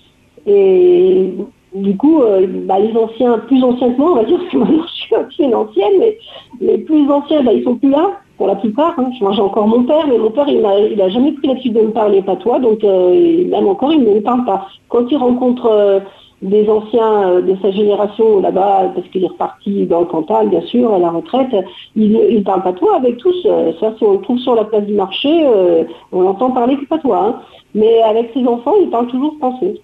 Et 0.45 1.33
du 1.73 1.95
coup, 1.97 2.21
euh, 2.21 2.47
bah, 2.65 2.79
les 2.79 2.95
anciens, 2.97 3.37
plus 3.39 3.63
anciens 3.63 3.91
que 3.91 3.99
moi, 3.99 4.11
on 4.11 4.15
va 4.15 4.23
dire, 4.23 4.37
parce 4.39 4.51
que 4.51 4.57
maintenant 4.57 4.83
je 4.87 4.93
suis 4.93 5.15
aussi 5.15 5.43
une 5.43 5.55
ancienne, 5.55 5.93
mais 5.99 6.17
les 6.61 6.77
plus 6.79 7.09
anciens, 7.09 7.43
bah, 7.43 7.53
ils 7.53 7.63
sont 7.63 7.75
plus 7.75 7.89
là, 7.89 8.11
pour 8.37 8.47
la 8.47 8.55
plupart. 8.55 8.95
hein. 8.97 9.09
Moi, 9.21 9.31
j'ai 9.33 9.41
encore 9.41 9.67
mon 9.67 9.83
père, 9.83 10.07
mais 10.07 10.17
mon 10.17 10.31
père, 10.31 10.47
il 10.47 10.61
n'a 10.61 11.09
jamais 11.09 11.33
pris 11.33 11.47
l'habitude 11.47 11.73
de 11.73 11.81
me 11.81 11.91
parler 11.91 12.21
patois, 12.21 12.59
donc 12.59 12.83
euh, 12.83 13.47
même 13.47 13.67
encore, 13.67 13.91
il 13.91 14.03
ne 14.03 14.15
me 14.15 14.21
parle 14.21 14.45
pas. 14.45 14.67
Quand 14.89 15.05
il 15.09 15.17
rencontre 15.17 15.65
euh, 15.65 15.99
des 16.41 16.69
anciens 16.69 17.29
euh, 17.29 17.41
de 17.41 17.55
sa 17.61 17.71
génération 17.71 18.39
là-bas, 18.39 18.91
parce 18.93 19.07
qu'il 19.09 19.23
est 19.23 19.27
reparti 19.27 19.85
dans 19.85 20.01
le 20.01 20.05
Cantal, 20.05 20.49
bien 20.49 20.61
sûr, 20.61 20.93
à 20.93 20.99
la 20.99 21.09
retraite, 21.09 21.53
il 21.95 22.11
ne 22.13 22.41
parle 22.41 22.63
patois 22.63 22.95
avec 22.97 23.17
tous. 23.17 23.35
Euh, 23.45 23.71
Ça, 23.79 23.93
si 23.97 24.03
on 24.03 24.13
le 24.13 24.21
trouve 24.21 24.39
sur 24.39 24.53
la 24.55 24.63
place 24.65 24.85
du 24.85 24.93
marché, 24.93 25.29
euh, 25.31 25.83
on 26.11 26.25
entend 26.27 26.51
parler 26.51 26.77
que 26.77 26.85
patois. 26.85 27.23
hein. 27.25 27.35
Mais 27.73 28.01
avec 28.03 28.31
ses 28.33 28.45
enfants, 28.45 28.73
il 28.81 28.89
parle 28.89 29.07
toujours 29.07 29.35
français. 29.39 29.75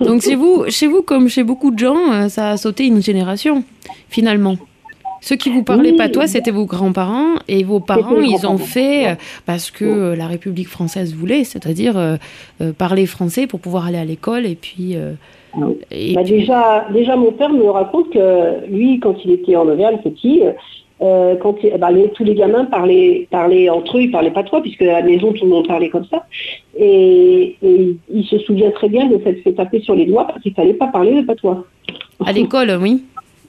Donc 0.00 0.22
chez 0.22 0.36
vous, 0.36 0.64
chez 0.68 0.86
vous, 0.86 1.02
comme 1.02 1.28
chez 1.28 1.42
beaucoup 1.44 1.70
de 1.70 1.78
gens, 1.78 2.28
ça 2.28 2.50
a 2.50 2.56
sauté 2.56 2.86
une 2.86 3.02
génération, 3.02 3.62
finalement. 4.08 4.54
Ceux 5.28 5.34
qui 5.34 5.50
vous 5.50 5.64
parlaient 5.64 5.90
Oui. 5.90 5.96
patois, 5.96 6.28
c'était 6.28 6.52
vos 6.52 6.66
grands-parents, 6.66 7.34
et 7.48 7.64
vos 7.64 7.80
parents, 7.80 8.20
ils 8.20 8.46
ont 8.46 8.58
fait 8.58 9.08
euh, 9.08 9.14
parce 9.44 9.72
que 9.72 10.14
la 10.14 10.28
République 10.28 10.68
française 10.68 11.14
voulait, 11.16 11.42
c'est-à-dire 11.42 11.98
euh, 11.98 12.14
euh, 12.60 12.72
parler 12.72 13.06
français 13.06 13.48
pour 13.48 13.58
pouvoir 13.58 13.86
aller 13.86 13.98
à 13.98 14.04
l'école, 14.04 14.46
et 14.46 14.54
puis... 14.54 14.94
euh, 14.94 15.14
Ah 15.54 15.58
oui. 15.66 15.74
et 15.90 16.14
Bah, 16.14 16.20
puis- 16.22 16.34
déjà, 16.38 16.86
déjà, 16.92 17.16
mon 17.16 17.32
père 17.32 17.50
me 17.50 17.68
raconte 17.68 18.10
que 18.10 18.66
lui, 18.70 19.00
quand 19.00 19.16
il 19.24 19.32
était 19.32 19.56
en 19.56 19.66
Auvergne 19.66 19.98
petit, 20.04 20.42
euh, 21.02 21.34
quand 21.42 21.56
bah, 21.80 21.90
les- 21.90 22.08
tous 22.10 22.22
les 22.22 22.36
gamins 22.36 22.64
parlaient, 22.66 23.26
parlaient 23.28 23.68
entre 23.68 23.98
eux, 23.98 24.02
ils 24.02 24.12
parlaient 24.12 24.30
patois, 24.30 24.62
puisque 24.62 24.82
à 24.82 25.00
la 25.00 25.02
maison, 25.02 25.32
tout 25.32 25.44
le 25.44 25.50
monde 25.50 25.66
parlait 25.66 25.88
comme 25.90 26.06
ça. 26.06 26.24
Et, 26.78 27.56
et 27.64 27.96
il 28.14 28.24
se 28.26 28.38
souvient 28.38 28.70
très 28.70 28.88
bien 28.88 29.06
de 29.06 29.18
s'être 29.24 29.42
fait 29.42 29.54
taper 29.54 29.80
sur 29.80 29.96
les 29.96 30.06
doigts 30.06 30.26
parce 30.28 30.40
qu'il 30.40 30.54
fallait 30.54 30.74
pas 30.74 30.86
parler 30.86 31.14
le 31.20 31.26
patois. 31.26 31.64
à 32.24 32.30
l'école, 32.30 32.78
oui. 32.80 33.02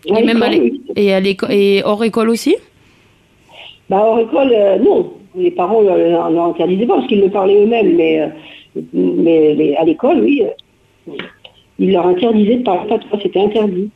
Et 0.06 0.24
même 0.24 0.42
à 0.42 0.50
oui. 0.50 0.82
Et, 0.96 1.14
à 1.14 1.20
et 1.50 1.82
hors 1.84 2.04
école 2.04 2.30
aussi? 2.30 2.56
Bah, 3.90 3.98
hors 4.04 4.20
école, 4.20 4.52
euh, 4.54 4.78
non. 4.80 5.14
Les 5.36 5.52
parents 5.52 5.82
ne 5.82 5.88
leur, 5.88 6.30
leur 6.30 6.46
interdisaient 6.46 6.86
pas 6.86 6.96
parce 6.96 7.08
qu'ils 7.08 7.22
le 7.22 7.30
parlaient 7.30 7.64
eux-mêmes, 7.64 7.96
mais, 7.96 8.22
euh, 8.22 8.28
mais 8.94 9.76
à 9.78 9.84
l'école, 9.84 10.22
oui, 10.22 10.44
euh, 10.44 11.14
ils 11.80 11.92
leur 11.92 12.08
interdisaient 12.08 12.58
de 12.58 12.64
parler 12.64 12.90
patois, 12.90 13.20
c'était 13.22 13.40
interdit. 13.40 13.90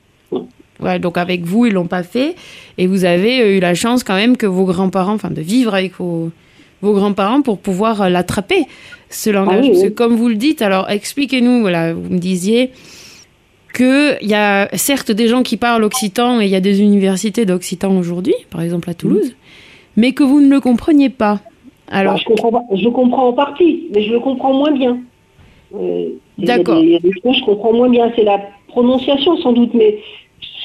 Ouais, 0.80 1.00
donc 1.00 1.18
avec 1.18 1.44
vous, 1.44 1.66
ils 1.66 1.74
l'ont 1.74 1.88
pas 1.88 2.04
fait. 2.04 2.36
Et 2.78 2.88
vous 2.88 3.06
avez 3.06 3.58
eu 3.58 3.60
la 3.60 3.74
chance 3.76 4.04
quand 4.04 4.16
même 4.16 4.38
que 4.38 4.48
vos 4.48 4.66
grands-parents, 4.66 5.14
enfin 5.14 5.30
de 5.30 5.42
vivre 5.42 5.74
avec 5.74 5.94
vos, 5.94 6.32
vos 6.82 6.94
grands-parents 6.94 7.42
pour 7.42 7.60
pouvoir 7.60 8.02
euh, 8.02 8.10
l'attraper, 8.10 8.66
ce 9.10 9.30
langage. 9.30 9.60
Ah 9.60 9.62
oui, 9.62 9.70
Parce 9.70 9.84
que 9.84 9.90
comme 9.90 10.16
vous 10.16 10.30
le 10.30 10.36
dites, 10.36 10.62
alors 10.62 10.90
expliquez-nous, 10.90 11.62
voilà, 11.62 11.94
vous 11.94 12.10
me 12.10 12.20
disiez 12.20 12.72
qu'il 13.72 14.18
y 14.30 14.34
a 14.34 14.68
certes 14.76 15.12
des 15.12 15.28
gens 15.28 15.44
qui 15.44 15.58
parlent 15.58 15.84
occitan 15.84 16.40
et 16.42 16.46
il 16.46 16.52
y 16.52 16.56
a 16.56 16.60
des 16.62 16.82
universités 16.82 17.46
d'occitan 17.46 17.96
aujourd'hui, 17.98 18.36
par 18.50 18.62
exemple 18.62 18.90
à 18.90 18.94
Toulouse, 18.94 19.36
mais 19.98 20.12
que 20.14 20.24
vous 20.24 20.42
ne 20.42 20.50
le 20.50 20.60
compreniez 20.60 21.10
pas. 21.10 21.40
Alors, 21.90 22.14
Alors, 22.14 22.18
je, 22.18 22.26
comprends 22.26 22.68
je 22.74 22.90
comprends 22.90 23.28
en 23.28 23.34
partie, 23.34 23.88
mais 23.94 24.04
je 24.04 24.12
le 24.14 24.20
comprends 24.20 24.54
moins 24.54 24.72
bien. 24.72 25.00
Euh, 25.76 26.10
D'accord. 26.38 26.80
des- 26.82 26.88
Il 26.88 26.92
y 26.92 26.96
a 26.96 27.00
des 27.00 27.12
choses 27.12 27.22
que 27.24 27.40
je 27.40 27.46
comprends 27.46 27.74
moins 27.74 27.90
bien. 27.90 28.12
C'est 28.16 28.24
la 28.24 28.40
prononciation 28.70 29.38
sans 29.38 29.52
doute, 29.54 29.74
mais 29.74 30.00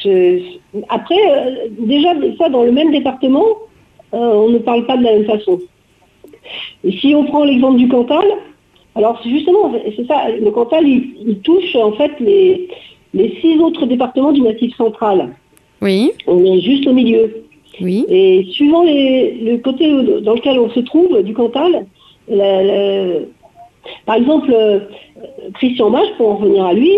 je- 0.05 0.41
après, 0.89 1.17
euh, 1.31 1.67
déjà, 1.81 2.11
fois, 2.37 2.49
dans 2.49 2.63
le 2.63 2.71
même 2.73 2.93
département, 2.93 3.45
euh, 4.15 4.19
on 4.19 4.49
ne 4.51 4.59
parle 4.59 4.87
pas 4.87 4.97
de 4.97 5.03
la 5.05 5.13
même 5.15 5.25
façon. 5.27 5.61
Et 6.85 6.93
si 6.93 7.15
on 7.15 7.25
prend 7.25 7.45
l'exemple 7.45 7.79
du 7.79 7.89
Cantal, 7.89 8.25
alors 8.95 9.21
c'est 9.23 9.31
justement, 9.31 9.73
c'est 9.97 10.07
ça, 10.07 10.29
le 10.31 10.51
Cantal, 10.53 10.87
il, 10.87 11.15
il 11.27 11.39
touche 11.41 11.75
en 11.75 11.93
fait 11.93 12.13
les, 12.21 12.69
les 13.17 13.31
six 13.41 13.59
autres 13.59 13.87
départements 13.87 14.33
du 14.33 14.43
Massif 14.43 14.75
central. 14.77 15.19
oui, 15.83 16.13
On 16.27 16.45
est 16.45 16.61
juste 16.61 16.87
au 16.87 16.93
milieu. 16.93 17.25
oui, 17.81 18.05
Et 18.09 18.47
suivant 18.57 18.83
les- 18.85 19.33
le 19.49 19.55
côté 19.59 19.85
dans 20.27 20.35
lequel 20.35 20.59
on 20.59 20.71
se 20.71 20.81
trouve 20.81 21.23
du 21.23 21.33
Cantal, 21.35 21.73
la- 22.29 22.63
la- 22.71 23.21
par 24.05 24.17
exemple, 24.17 24.51
euh, 24.53 24.81
Christian 25.55 25.91
Mage, 25.91 26.09
pour 26.17 26.27
en 26.31 26.37
revenir 26.37 26.65
à 26.65 26.75
lui, 26.75 26.93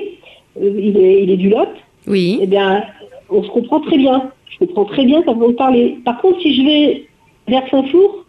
euh, 0.61 0.81
il, 0.89 0.97
est, 0.97 1.23
il 1.25 1.31
est 1.31 1.37
du 1.37 1.49
Lot, 1.51 1.69
oui. 2.07 2.39
eh 2.43 2.47
bien, 2.47 2.85
on 3.31 3.43
se 3.43 3.49
comprend 3.57 3.81
très 3.81 3.99
bien. 3.99 4.31
Je 4.51 4.59
comprends 4.65 4.87
très 4.87 5.05
bien 5.05 5.23
quand 5.23 5.37
on 5.41 5.53
parle. 5.53 5.77
Par 6.05 6.21
contre, 6.21 6.41
si 6.41 6.55
je 6.57 6.63
vais 6.69 7.05
vers 7.47 7.63
Saint-Flour, 7.71 8.25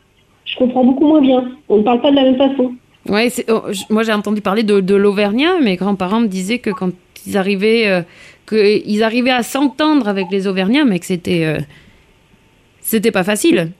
je 0.46 0.56
comprends 0.58 0.84
beaucoup 0.84 1.08
moins 1.08 1.22
bien. 1.22 1.42
On 1.70 1.78
ne 1.78 1.84
parle 1.84 2.02
pas 2.02 2.12
de 2.12 2.16
la 2.18 2.24
même 2.24 2.36
façon. 2.38 2.74
Ouais, 3.08 3.30
oh, 3.50 3.62
moi 3.90 4.04
j'ai 4.04 4.12
entendu 4.14 4.42
parler 4.42 4.64
de, 4.64 4.82
de 4.82 4.96
l'Auvergnat. 4.96 5.60
Mes 5.62 5.76
grands-parents 5.78 6.20
me 6.20 6.28
disaient 6.28 6.60
que 6.60 6.70
quand 6.70 6.92
ils 7.26 7.38
arrivaient, 7.38 7.88
euh, 7.88 9.04
arrivaient 9.04 9.32
à 9.32 9.44
s'entendre 9.44 10.08
avec 10.08 10.28
les 10.32 10.48
Auvergnats, 10.48 10.86
mais 10.86 11.00
que 11.00 11.06
c'était, 11.06 11.46
euh, 11.46 11.60
c'était 12.82 13.12
pas 13.12 13.24
facile. 13.24 13.72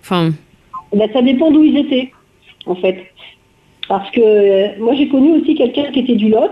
Ben, 0.94 1.10
ça 1.14 1.22
dépend 1.22 1.52
d'où 1.52 1.64
ils 1.64 1.78
étaient, 1.78 2.12
en 2.66 2.76
fait. 2.76 2.98
Parce 3.88 4.10
que 4.12 4.22
euh, 4.22 4.68
moi, 4.80 4.94
j'ai 4.96 5.08
connu 5.08 5.34
aussi 5.34 5.56
quelqu'un 5.56 5.92
qui 5.92 6.00
était 6.02 6.16
du 6.16 6.30
Lot, 6.30 6.52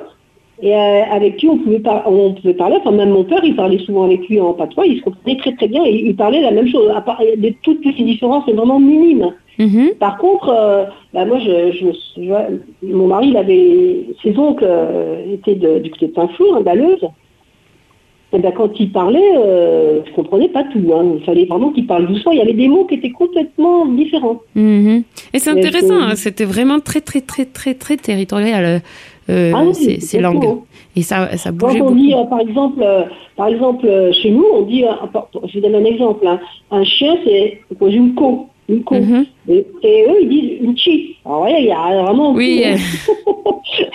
et 0.62 0.74
euh, 0.76 1.04
avec 1.12 1.38
qui 1.38 1.48
on 1.48 1.58
pouvait, 1.58 1.80
par- 1.80 2.12
on 2.12 2.34
pouvait 2.34 2.54
parler. 2.54 2.78
Enfin, 2.80 2.92
même 2.92 3.10
mon 3.12 3.24
père, 3.24 3.42
il 3.44 3.56
parlait 3.56 3.78
souvent 3.80 4.04
avec 4.06 4.28
lui 4.28 4.40
en 4.40 4.54
patois, 4.54 4.86
il 4.88 4.98
se 5.00 5.04
comprenait 5.04 5.38
très 5.38 5.54
très 5.56 5.68
bien, 5.68 5.84
et 5.86 5.94
il 6.08 6.16
parlait 6.16 6.42
la 6.42 6.52
même 6.52 6.68
chose. 6.68 6.90
À 6.96 7.02
part, 7.02 7.22
toutes 7.64 7.82
petites 7.82 8.06
différences, 8.06 8.44
mais 8.48 8.54
vraiment 8.54 8.80
minimes. 8.80 9.34
mhm. 9.60 9.92
Par 10.00 10.18
contre, 10.18 10.50
euh, 10.50 10.84
bah, 11.14 11.26
moi, 11.26 11.40
je, 11.40 11.72
je, 11.72 12.88
mon 12.88 13.08
mari, 13.08 13.28
il 13.30 13.38
avait, 13.38 14.06
ses 14.24 14.38
oncles 14.38 14.66
euh, 14.68 15.34
étaient 15.34 15.56
de- 15.56 15.80
du 15.80 15.90
côté 15.92 16.08
de 16.08 16.14
Saint-Flour, 16.16 16.58
hein. 16.58 17.08
Et 18.34 18.40
ben, 18.40 18.52
quand 18.52 18.78
il 18.78 18.92
parlait, 18.92 19.32
euh, 19.38 20.02
je 20.06 20.12
comprenais 20.12 20.50
pas 20.50 20.64
tout. 20.66 20.84
hein. 20.94 21.14
Il 21.18 21.24
fallait 21.24 21.46
vraiment 21.46 21.72
qu'il 21.72 21.88
parle 21.88 22.08
doucement. 22.08 22.34
Il 22.34 22.40
y 22.40 22.42
avait 22.42 22.52
des 22.54 22.68
mots 22.68 22.84
qui 22.84 22.96
étaient 22.96 23.12
complètement 23.12 23.86
différents. 23.86 24.42
Mhm. 24.54 25.04
Et 25.34 25.40
c'est 25.40 25.52
intéressant, 25.52 25.88
c'est- 26.00 26.12
hein, 26.12 26.16
c'était 26.16 26.44
vraiment 26.44 26.82
très, 26.82 27.00
très, 27.00 27.22
très, 27.22 27.46
très, 27.46 27.74
très 27.74 27.96
territorial, 27.96 28.82
euh, 29.30 29.52
Ah 29.56 29.64
oui, 29.66 30.02
ces, 30.02 30.20
langues. 30.20 30.60
Et 30.96 31.02
ça, 31.02 31.36
ça 31.38 31.52
Quand 31.52 31.70
on 31.76 31.78
beaucoup. 31.80 31.96
dit, 31.96 32.14
euh, 32.14 32.24
par 32.24 32.40
exemple, 32.40 32.82
euh, 32.82 33.04
par 33.36 33.48
exemple, 33.48 33.86
euh, 33.86 34.12
chez 34.14 34.32
nous, 34.32 34.46
on 34.54 34.64
dit, 34.64 34.84
je 34.84 35.60
vous 35.60 35.62
donne 35.62 35.76
un 35.76 35.86
exemple, 35.86 36.26
hein. 36.26 36.40
un 36.72 36.84
chien, 36.84 37.18
c'est 37.24 37.60
une 37.82 38.16
co, 38.16 38.48
une 38.68 38.84
co. 38.84 38.96
Mhm. 38.96 39.26
Et, 39.50 39.66
et 39.84 40.06
eux, 40.10 40.18
ils 40.24 40.30
disent 40.30 40.52
une 40.62 40.78
chi. 40.78 41.16
Alors, 41.24 41.48
il 41.50 41.66
y 41.66 41.72
a 41.72 42.04
vraiment 42.04 42.34
Oui, 42.34 42.64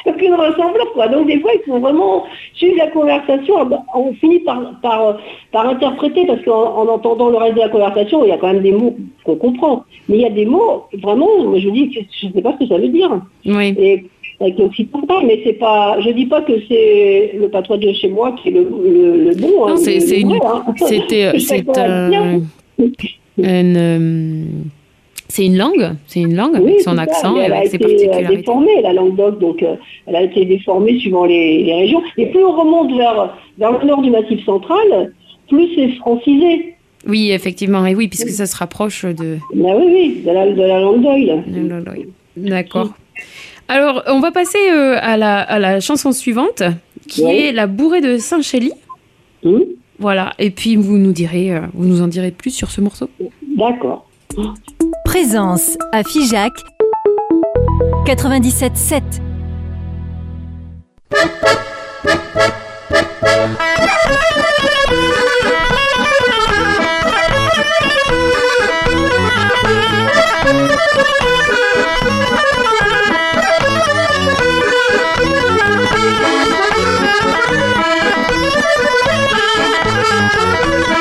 aucune, 0.06 0.34
ressemblance, 0.34 0.88
quoi. 0.94 1.08
Donc, 1.08 1.26
des 1.26 1.40
fois, 1.40 1.50
il 1.54 1.70
faut 1.70 1.78
vraiment 1.78 2.24
suivre 2.54 2.76
la 2.78 2.86
conversation. 2.88 3.54
Ah 3.58 3.64
bah, 3.64 3.82
On 3.94 4.12
finit 4.14 4.38
par, 4.40 4.62
par, 4.80 5.18
par 5.50 5.68
interpréter, 5.68 6.24
parce 6.26 6.42
qu'en 6.44 6.76
en 6.76 6.86
entendant 6.88 7.30
le 7.30 7.36
reste 7.36 7.56
de 7.56 7.60
la 7.60 7.68
conversation, 7.68 8.24
il 8.24 8.28
y 8.28 8.32
a 8.32 8.38
quand 8.38 8.52
même 8.52 8.62
des 8.62 8.72
mots 8.72 8.96
qu'on 9.24 9.36
comprend. 9.36 9.84
Mais 10.08 10.18
il 10.18 10.22
y 10.22 10.26
a 10.26 10.30
des 10.30 10.46
mots, 10.46 10.84
vraiment, 11.02 11.28
je 11.56 11.68
dis, 11.68 11.90
que 11.90 12.00
je 12.20 12.28
ne 12.28 12.32
sais 12.32 12.42
pas 12.42 12.52
ce 12.52 12.64
que 12.64 12.68
ça 12.68 12.78
veut 12.78 12.88
dire. 12.88 13.10
Oui. 13.44 13.74
Et 13.76 14.04
avec 14.42 14.58
l'occitan, 14.58 15.00
mais 15.24 15.40
c'est 15.44 15.52
pas, 15.54 15.98
je 16.00 16.10
dis 16.10 16.26
pas 16.26 16.42
que 16.42 16.52
c'est 16.68 17.32
le 17.38 17.48
patois 17.48 17.78
de 17.78 17.92
chez 17.92 18.08
moi 18.08 18.34
qui 18.42 18.48
est 18.48 18.52
le, 18.52 18.60
le, 18.62 19.24
le 19.30 19.34
bon. 19.36 19.48
Non, 19.48 19.68
hein, 19.68 19.76
c'est 19.76 19.94
le- 19.94 20.00
c'est 20.00 20.20
une, 20.20 20.32
hein. 20.32 20.64
c'était, 20.86 21.30
Je 21.34 21.38
c'est 21.38 21.58
une, 23.38 23.76
euh, 23.76 24.44
C'est 25.28 25.46
une 25.46 25.56
langue 25.56 25.90
C'est 26.06 26.20
une 26.20 26.34
langue 26.36 26.56
Oui, 26.60 26.72
avec 26.72 26.80
son 26.82 26.96
ça, 26.96 27.02
accent 27.02 27.36
et 27.38 27.44
elle 27.44 27.52
a 27.52 27.56
avec 27.58 27.70
ses 27.70 27.76
été 27.76 27.84
euh, 27.84 27.88
particularités. 27.88 28.36
déformée, 28.36 28.82
la 28.82 28.92
langue 28.92 29.16
d'oc, 29.16 29.38
donc 29.38 29.62
euh, 29.62 29.76
elle 30.06 30.16
a 30.16 30.22
été 30.22 30.44
déformée 30.44 30.98
suivant 30.98 31.24
les, 31.24 31.62
les 31.62 31.74
régions. 31.74 32.02
Et 32.18 32.26
plus 32.26 32.44
on 32.44 32.52
remonte 32.52 32.92
vers, 32.96 33.34
vers 33.58 33.78
le 33.78 33.86
nord 33.86 34.02
du 34.02 34.10
Massif 34.10 34.44
central, 34.44 35.12
plus 35.48 35.68
c'est 35.74 35.88
francisé. 35.96 36.74
Oui, 37.08 37.30
effectivement, 37.32 37.84
et 37.86 37.94
oui, 37.94 38.08
puisque 38.08 38.28
ça 38.28 38.46
se 38.46 38.56
rapproche 38.56 39.04
de... 39.04 39.38
Ben 39.54 39.74
oui, 39.76 39.86
oui, 39.92 40.22
de 40.24 40.30
la, 40.30 40.46
de 40.52 40.62
la 40.62 40.80
langue 40.80 41.02
d'oïl. 41.02 41.42
D'accord. 42.36 42.90
Alors, 43.72 44.02
on 44.06 44.20
va 44.20 44.30
passer 44.32 44.58
euh, 44.70 44.98
à, 45.00 45.16
la, 45.16 45.40
à 45.40 45.58
la 45.58 45.80
chanson 45.80 46.12
suivante, 46.12 46.62
qui 47.08 47.24
Ouais. 47.24 47.48
est 47.48 47.52
La 47.52 47.66
bourrée 47.66 48.02
de 48.02 48.18
Saint-Chély. 48.18 48.70
Voilà, 49.98 50.34
et 50.38 50.50
puis 50.50 50.76
vous 50.76 50.98
nous 50.98 51.12
direz, 51.12 51.54
euh, 51.54 51.60
vous 51.72 51.86
nous 51.86 52.02
en 52.02 52.08
direz 52.08 52.32
plus 52.32 52.50
sur 52.50 52.70
ce 52.70 52.82
morceau. 52.82 53.08
D'accord. 53.56 54.06
Présence 55.06 55.78
à 55.92 56.04
Figeac 56.04 56.52
97.7. 58.04 59.00
Thank 74.94 75.26
you. 80.86 80.91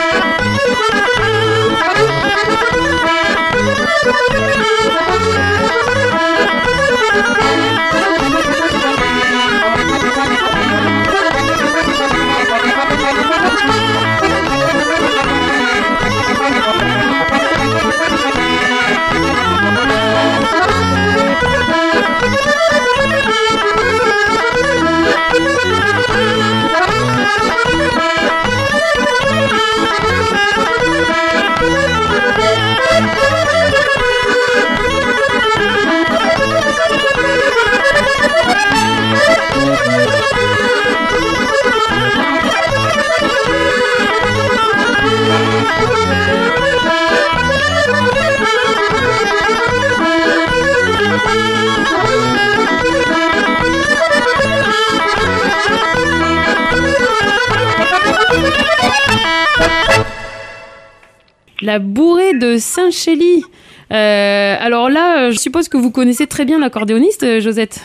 La 61.61 61.77
bourrée 61.77 62.33
de 62.33 62.57
Saint-Chély. 62.57 63.43
Euh, 63.91 64.55
alors 64.59 64.89
là, 64.89 65.27
euh, 65.27 65.31
je 65.31 65.37
suppose 65.37 65.69
que 65.69 65.77
vous 65.77 65.91
connaissez 65.91 66.25
très 66.25 66.43
bien 66.43 66.59
l'accordéoniste, 66.59 67.23
euh, 67.23 67.39
Josette. 67.39 67.79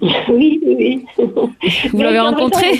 Oui, 0.28 0.60
oui, 0.66 0.76
oui. 0.76 1.26
Vous 1.92 2.02
l'avez 2.02 2.18
rencontré 2.20 2.72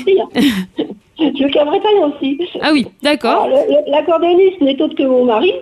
Je 1.19 1.43
le 1.43 1.49
Cabretaille 1.49 2.01
aussi. 2.03 2.39
Ah 2.61 2.71
oui, 2.73 2.87
d'accord. 3.03 3.49
L'accordéoniste 3.87 4.61
n'est 4.61 4.81
autre 4.83 4.97
que 4.97 5.05
mon 5.05 5.25
mari, 5.25 5.53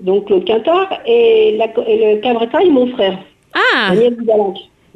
donc 0.00 0.26
Claude 0.26 0.44
Quintard, 0.46 0.88
et, 1.06 1.58
le 1.58 2.20
Cabretaille, 2.20 2.70
mon 2.70 2.86
frère, 2.92 3.18
Ah, 3.54 3.94
Daniel. 3.94 4.16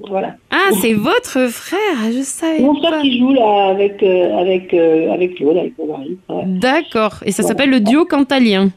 Voilà. 0.09 0.35
ah 0.51 0.71
c'est 0.81 0.95
votre 0.95 1.49
frère, 1.51 2.11
je 2.11 2.23
savais 2.23 2.61
Mon 2.61 2.75
frère 2.77 2.93
pas. 2.93 3.01
qui 3.03 3.19
joue 3.19 3.35
là 3.35 3.67
avec, 3.69 4.03
euh, 4.03 4.35
avec, 4.39 4.73
euh, 4.73 5.13
avec 5.13 5.35
Claude, 5.35 5.59
avec 5.59 5.77
mon 5.79 5.89
mari. 5.89 6.17
ouais. 6.31 6.43
D'accord, 6.47 7.17
et 7.27 7.33
ça 7.33 7.43
Voilà. 7.43 7.49
s'appelle 7.49 7.71
le 7.71 7.81
duo 7.81 8.07
cantalien. 8.07 8.71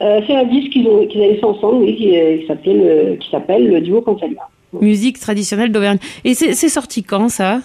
Euh, 0.00 0.20
c'est 0.26 0.34
un 0.34 0.44
disque 0.44 0.72
qu'ils 0.72 0.86
ont- 0.88 1.06
qu'ils 1.06 1.22
avaient 1.22 1.36
fait 1.36 1.44
ensemble, 1.44 1.84
oui, 1.84 1.94
qui, 1.96 2.10
qui 2.40 2.46
s'appelle 2.48 2.78
le- 2.78 3.16
qui 3.16 3.30
s'appelle 3.30 3.68
le 3.68 3.80
duo 3.80 4.00
Cantalia. 4.02 4.48
Musique 4.80 5.20
traditionnelle 5.20 5.70
d'Auvergne. 5.70 5.98
Et 6.24 6.34
c'est 6.34 6.52
c'est 6.54 6.68
sorti 6.68 7.02
quand 7.04 7.28
ça? 7.28 7.60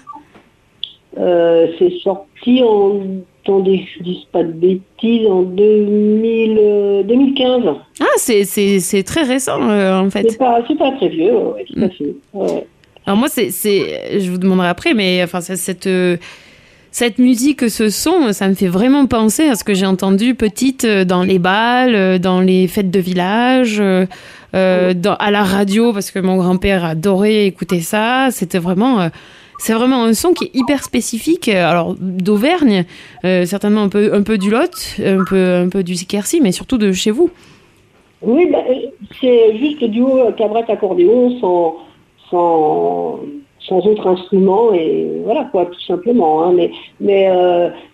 Euh, 1.20 1.68
c'est 1.78 1.92
sorti 2.04 2.62
en, 2.64 3.02
attendez, 3.44 3.86
je 3.98 4.04
dis 4.04 4.28
pas 4.32 4.44
de 4.44 4.52
bêtises, 4.52 5.28
en 5.28 5.42
2000, 5.44 6.58
euh, 6.60 7.04
2015. 7.04 7.64
Ah, 8.00 8.06
c'est- 8.18 8.44
c'est 8.46 8.80
c'est 8.80 9.04
très 9.04 9.24
récent 9.24 9.60
euh, 9.70 10.00
en 10.00 10.10
fait. 10.10 10.26
C'est 10.30 10.38
pas, 10.38 10.60
c'est 10.68 10.78
pas 10.78 10.92
très 10.92 11.10
vieux, 11.10 11.34
ouais, 11.36 11.66
tout 11.66 11.80
à 11.82 11.90
fait. 11.90 12.16
Ouais. 12.34 12.66
Alors 13.06 13.18
moi, 13.18 13.28
c'est, 13.30 13.50
c'est, 13.52 14.20
je 14.20 14.30
vous 14.32 14.38
demanderai 14.38 14.68
après, 14.68 14.94
mais 14.94 15.22
enfin, 15.24 15.42
cette, 15.42 15.88
euh, 15.88 16.18
cette 16.92 17.18
musique, 17.18 17.70
ce 17.70 17.90
son, 17.90 18.32
ça 18.32 18.48
me 18.48 18.54
fait 18.54 18.68
vraiment 18.68 19.06
penser 19.08 19.44
à 19.48 19.56
ce 19.56 19.64
que 19.64 19.74
j'ai 19.74 19.86
entendu 19.88 20.36
petite 20.36 20.86
dans 20.86 21.24
les 21.24 21.40
balles, 21.40 22.20
dans 22.20 22.42
les 22.42 22.68
fêtes 22.68 22.92
de 22.92 23.00
village, 23.00 23.82
euh, 23.82 24.94
dans, 24.94 25.16
à 25.16 25.32
la 25.32 25.44
radio, 25.44 25.94
parce 25.94 26.12
que 26.12 26.20
mon 26.20 26.38
grand-père 26.38 26.86
adorait 26.86 27.46
écouter 27.48 27.80
ça. 27.82 28.28
C'était 28.32 28.60
vraiment, 28.60 29.02
euh, 29.02 29.10
c'est 29.62 29.74
vraiment 29.74 30.04
un 30.06 30.14
son 30.16 30.34
qui 30.34 30.46
est 30.46 30.56
hyper 30.56 30.84
spécifique. 30.84 31.48
euh, 31.48 31.70
Alors 31.70 31.96
d'Auvergne, 32.00 32.84
euh, 33.26 33.46
certainement 33.46 33.84
un 33.84 33.90
peu, 33.90 34.12
un 34.14 34.24
peu 34.24 34.40
du 34.40 34.50
Lot, 34.50 34.98
un 35.00 35.24
peu, 35.24 35.56
un 35.66 35.70
peu 35.70 35.84
du 35.84 35.94
Quercy, 36.08 36.42
mais 36.42 36.52
surtout 36.52 36.80
de 36.80 36.92
chez 36.92 37.12
vous. 37.12 37.30
Oui, 38.24 38.48
bah, 38.52 38.64
euh, 38.70 38.74
c'est 39.20 39.56
juste 39.58 39.82
le 39.82 39.88
duo 39.90 40.18
euh, 40.18 40.32
cabrette-accordéon 40.32 41.40
sans, 41.40 43.20
autre 43.70 44.08
instrument 44.08 44.74
et 44.74 45.08
voilà 45.24 45.46
quoi, 45.52 45.66
tout 45.68 45.80
simplement. 45.82 46.44
hein. 46.44 46.54
Mais, 46.56 46.72
mais 47.00 47.30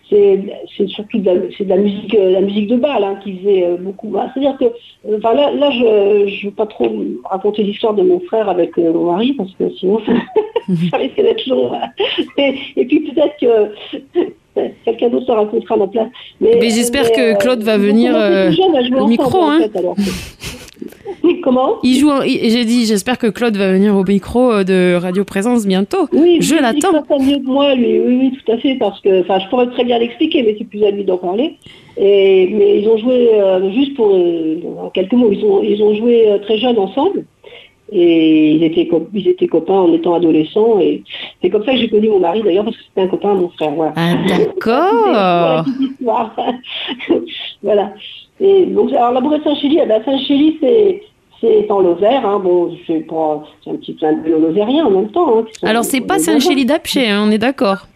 c'est 0.09 0.39
c'est 0.75 0.87
surtout 0.87 1.19
de 1.19 1.25
la, 1.25 1.33
c'est 1.57 1.65
de 1.65 1.69
la 1.69 1.77
musique, 1.77 2.17
musique 2.41 2.73
bal 2.79 3.03
hein, 3.03 3.19
qui 3.23 3.37
faisait 3.39 3.77
beaucoup. 3.79 4.07
bah, 4.07 4.27
C'est-à-dire 4.33 4.57
que, 4.57 4.65
euh, 4.65 5.17
enfin 5.17 5.33
là, 5.33 5.51
là, 5.51 5.69
je 5.71 5.83
ne 5.83 6.45
veux 6.45 6.55
pas 6.55 6.65
trop 6.65 6.89
raconter 7.25 7.63
l'histoire 7.63 7.93
de 7.93 8.03
mon 8.03 8.19
frère 8.21 8.47
avec 8.49 8.77
mon 8.77 9.11
mari 9.11 9.33
parce 9.33 9.51
que 9.59 9.69
sinon 9.77 9.99
ça 10.91 10.97
risque 10.97 11.15
d'être 11.15 11.45
long. 11.47 11.71
Et, 12.37 12.55
et 12.75 12.85
puis 12.85 12.99
peut-être 13.01 13.35
que 13.39 14.61
quelqu'un 14.85 15.09
d'autre 15.09 15.25
se 15.27 15.31
racontera 15.31 15.75
à 15.75 15.77
ma 15.77 15.87
place. 15.87 16.07
Mais 16.41 16.69
j'espère 16.69 17.11
que 17.11 17.37
Claude 17.39 17.63
va 17.63 17.77
venir, 17.77 18.13
euh, 18.15 18.51
au 18.99 19.07
micro, 19.07 19.41
hein. 19.43 19.59
Comment? 21.43 21.75
Il 21.83 21.95
joue, 21.99 22.09
il- 22.25 22.49
j'ai 22.51 22.65
dit, 22.65 22.85
j'espère 22.85 23.17
que 23.17 23.27
Claude 23.27 23.55
va 23.57 23.71
venir 23.71 23.95
au 23.95 24.03
micro 24.03 24.51
euh, 24.51 24.63
de 24.63 24.95
Radio 24.95 25.23
Présence 25.23 25.65
bientôt. 25.65 26.07
Oui, 26.13 26.37
Je 26.41 26.55
il 26.55 26.61
l'attends. 26.61 26.91
ça 26.91 27.17
mieux 27.19 27.37
que 27.37 27.45
moi, 27.45 27.73
lui. 27.75 27.99
Oui, 27.99 28.17
oui, 28.21 28.31
tout 28.45 28.51
à 28.51 28.57
fait, 28.57 28.75
parce 28.75 28.99
que, 29.01 29.21
enfin, 29.21 29.39
je 29.39 29.47
pourrais 29.49 29.67
très 29.67 29.83
bien 29.83 29.97
l'expliquer, 29.97 30.43
mais 30.43 30.55
c'est 30.57 30.65
plus 30.65 30.83
à 30.85 30.91
lui 30.91 31.03
d'en 31.05 31.17
parler. 31.17 31.55
Et, 31.97 32.49
mais 32.53 32.79
ils 32.81 32.87
ont 32.87 32.97
joué, 32.97 33.29
euh, 33.33 33.71
juste 33.71 33.95
pour, 33.95 34.11
euh, 34.13 34.57
en 34.83 34.89
quelques 34.89 35.13
mots, 35.13 35.29
ils 35.31 35.43
ont, 35.43 35.63
ils 35.63 35.81
ont 35.81 35.95
joué 35.95 36.27
euh, 36.29 36.37
très 36.39 36.57
jeunes 36.57 36.77
ensemble. 36.77 37.25
Et 37.91 38.51
ils 38.51 38.63
étaient, 38.63 38.89
ils 39.13 39.27
étaient 39.29 39.47
copains 39.47 39.73
en 39.73 39.93
étant 39.93 40.15
adolescents. 40.15 40.79
Et 40.79 41.03
c'est 41.41 41.49
comme 41.49 41.63
ça 41.63 41.71
que 41.71 41.77
j'ai 41.77 41.89
connu 41.89 42.09
mon 42.09 42.19
mari, 42.19 42.41
d'ailleurs, 42.43 42.65
parce 42.65 42.75
que 42.75 42.83
c'était 42.83 43.01
un 43.01 43.07
copain 43.07 43.35
de 43.35 43.41
mon 43.41 43.49
frère. 43.49 43.71
Voilà. 43.71 43.93
Ah, 43.95 44.15
d'accord. 44.27 45.65
voilà. 47.63 47.93
Et 48.39 48.65
donc, 48.65 48.91
alors, 48.91 49.13
la 49.13 49.21
de 49.21 49.43
Saint-Chély, 49.43 49.79
eh 49.81 49.85
ben, 49.87 50.01
Saint-Chély, 50.03 50.57
c'est, 50.61 51.01
c'est 51.41 51.71
en 51.71 51.79
Lozère. 51.79 52.25
Hein. 52.25 52.39
Bon, 52.43 52.75
c'est, 52.85 52.99
pas, 53.07 53.43
un 53.67 53.75
petit 53.75 53.93
plein 53.93 54.13
de 54.13 54.29
Lozériens 54.31 54.85
en 54.85 54.91
même 54.91 55.09
temps. 55.11 55.39
hein, 55.39 55.45
Alors, 55.63 55.83
c'est 55.83 56.01
pas 56.01 56.19
Saint-Chély 56.19 56.65
d'Apcher, 56.65 57.07
hein, 57.07 57.23
on 57.25 57.31
est 57.31 57.37
d'accord. 57.37 57.87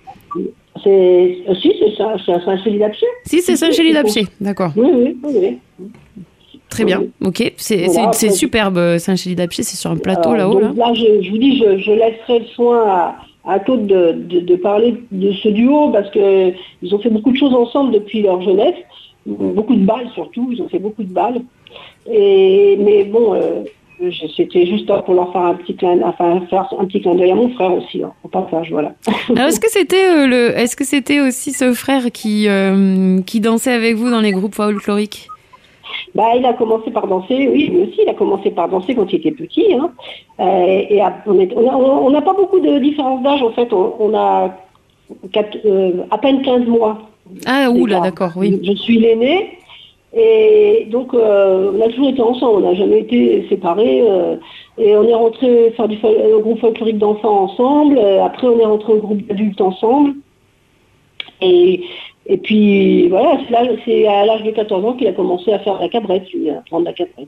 C'est, 0.84 1.38
euh, 1.48 1.54
si, 1.62 1.74
c'est 1.80 1.96
Saint-Chély 1.98 2.80
d'Apcher. 2.80 3.06
Si, 3.26 3.42
c'est 3.42 3.56
Saint-Chély 3.56 3.94
d'Apcher, 3.94 4.26
d'accord. 4.40 4.72
Oui, 4.76 4.90
oui, 4.92 5.18
oui. 5.24 5.60
oui. 5.80 5.86
Très 6.72 6.86
bien, 6.86 7.04
ok. 7.24 7.54
C'est 7.58 7.86
Voilà, 7.88 8.14
superbe, 8.14 8.78
euh, 8.78 8.98
Saint-Chély 8.98 9.36
d'Apcher, 9.36 9.62
c'est 9.62 9.76
sur 9.76 9.92
un 9.92 9.98
plateau 9.98 10.30
Alors, 10.32 10.58
là-haut. 10.58 10.74
Là. 10.74 10.94
je, 10.94 11.22
je 11.22 11.30
vous 11.30 11.38
dis, 11.38 11.60
je, 11.60 11.78
je 11.78 11.92
laisserai 11.92 12.40
le 12.40 12.46
soin 12.56 12.88
à, 12.88 13.16
à 13.46 13.60
Claude 13.60 13.86
de, 13.86 14.14
de, 14.14 14.40
de 14.40 14.56
parler 14.56 14.96
de 15.12 15.34
ce 15.34 15.50
duo 15.50 15.90
parce 15.90 16.10
que 16.12 16.54
ils 16.82 16.96
ont 16.96 17.00
fait 17.00 17.10
beaucoup 17.10 17.32
de 17.32 17.38
choses 17.38 17.54
ensemble 17.54 17.92
depuis 17.92 18.22
leur 18.22 18.42
jeunesse, 18.42 18.76
beaucoup 19.26 19.76
de 19.76 19.86
balles 19.86 20.10
surtout, 20.14 20.50
ils 20.52 20.62
ont 20.62 20.70
fait 20.70 20.80
beaucoup 20.80 21.04
de 21.04 21.14
balles. 21.14 21.42
Et 22.10 22.78
mais 22.80 23.04
bon, 23.04 23.34
euh, 23.36 23.64
c'était 24.36 24.66
juste 24.66 24.88
pour 25.06 25.14
leur 25.14 25.32
faire 25.32 25.42
un 25.42 25.56
petit 25.56 25.76
clin, 25.76 26.00
enfin 26.04 26.42
faire 26.50 26.68
un 26.80 26.86
petit 26.86 27.02
clin 27.02 27.16
d'œil 27.16 27.32
à 27.32 27.36
mon 27.36 27.50
frère 27.50 27.74
aussi, 27.74 28.02
hein, 28.02 28.14
au 28.24 28.28
passage, 28.28 28.72
voilà. 28.72 28.94
Alors, 29.30 29.48
est-ce 29.48 29.60
que 29.60 29.70
c'était 29.70 30.10
euh, 30.10 30.28
le, 30.28 30.58
est-ce 30.58 30.76
que 30.76 30.86
c'était 30.86 31.20
aussi 31.20 31.52
ce 31.52 31.74
frère 31.74 32.12
qui, 32.12 32.48
euh, 32.48 33.20
qui 33.22 33.40
dansait 33.40 33.74
avec 33.74 33.96
vous 33.96 34.10
dans 34.10 34.22
les 34.22 34.32
groupes 34.32 34.56
folkloriques? 34.56 35.28
Bah, 36.14 36.36
il 36.36 36.46
a 36.46 36.54
commencé 36.54 36.92
par 36.92 37.08
danser, 37.08 37.48
oui, 37.48 37.68
lui 37.68 37.84
aussi, 37.84 38.00
il 38.04 38.10
a 38.10 38.14
commencé 38.14 38.52
par 38.52 38.68
danser 38.68 38.96
quand 38.96 39.12
il 39.14 39.16
était 39.16 39.32
petit. 39.32 39.74
Hein. 39.74 39.92
Euh, 40.42 40.82
et 40.90 41.00
à- 41.02 41.24
on 41.26 42.10
n'a 42.10 42.22
pas 42.22 42.34
beaucoup 42.34 42.60
de 42.60 42.80
différence 42.80 43.24
d'âge, 43.24 43.42
en 43.42 43.52
fait. 43.52 43.72
On, 43.72 43.94
on 44.00 44.14
a 44.14 44.54
quatre- 45.32 45.58
euh, 45.66 46.04
à 46.12 46.18
peine 46.18 46.42
15 46.42 46.66
mois. 46.66 47.00
Ah, 47.46 47.70
oula, 47.72 48.02
d'accord, 48.02 48.32
oui. 48.36 48.60
Je 48.62 48.74
suis 48.74 49.00
l'aîné. 49.00 49.58
Et 50.14 50.88
donc, 50.92 51.14
euh, 51.14 51.72
on 51.74 51.82
a 51.82 51.88
toujours 51.88 52.10
été 52.10 52.22
ensemble, 52.22 52.58
on 52.66 52.70
n'a 52.70 52.74
jamais 52.74 53.00
été 53.00 53.46
séparés. 53.48 54.04
et 54.78 54.96
on 54.98 55.04
est 55.08 55.14
rentré 55.14 55.72
faire 55.78 55.88
du 55.88 55.98
au 56.36 56.40
groupe 56.42 56.60
folklorique 56.60 56.98
d'enfants 56.98 57.44
ensemble. 57.44 57.98
après, 58.22 58.48
on 58.48 58.60
est 58.60 58.66
rentré 58.66 58.92
au 58.94 58.98
groupe 58.98 59.26
d'adultes 59.28 59.62
ensemble. 59.62 60.16
Et, 61.42 61.84
et 62.32 62.38
puis, 62.38 63.10
voilà, 63.10 63.38
c'est 63.46 63.52
là- 63.52 64.22
à 64.22 64.26
l'âge 64.26 64.44
de 64.44 64.52
14 64.52 64.86
ans 64.86 64.94
qu'il 64.94 65.08
a 65.08 65.12
commencé 65.12 65.52
à 65.52 65.60
faire 65.60 65.78
la 65.82 65.90
cabrette, 65.90 66.24
lui, 66.34 66.50
à 66.50 66.64
prendre 66.70 66.86
la 66.86 66.94
cabrette. 66.94 67.28